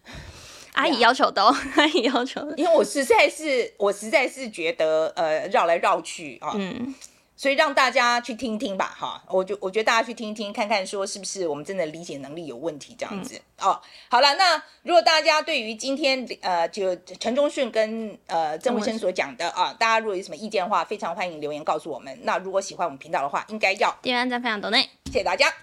[0.74, 6.54] 阿姨要求的，阿姨要求的，因为我实在是，我实在是觉得，呃，绕来绕去啊。
[6.56, 6.96] 嗯。
[7.38, 13.82] 所以让大家去听听吧，哈，我就我觉得大家去听听，看看说是不是我们真的理解能力有问题这样子、嗯、哦。
[14.10, 22.18] 好了，那如果大家对于今天呃就陈忠顺跟呃郑文生所讲的啊，大家如果有什么意见的话，非常欢迎留言告诉我们。
[22.24, 25.54] 那如果喜欢我们频道的话，应该要点赞、分享、抖内，谢谢大家。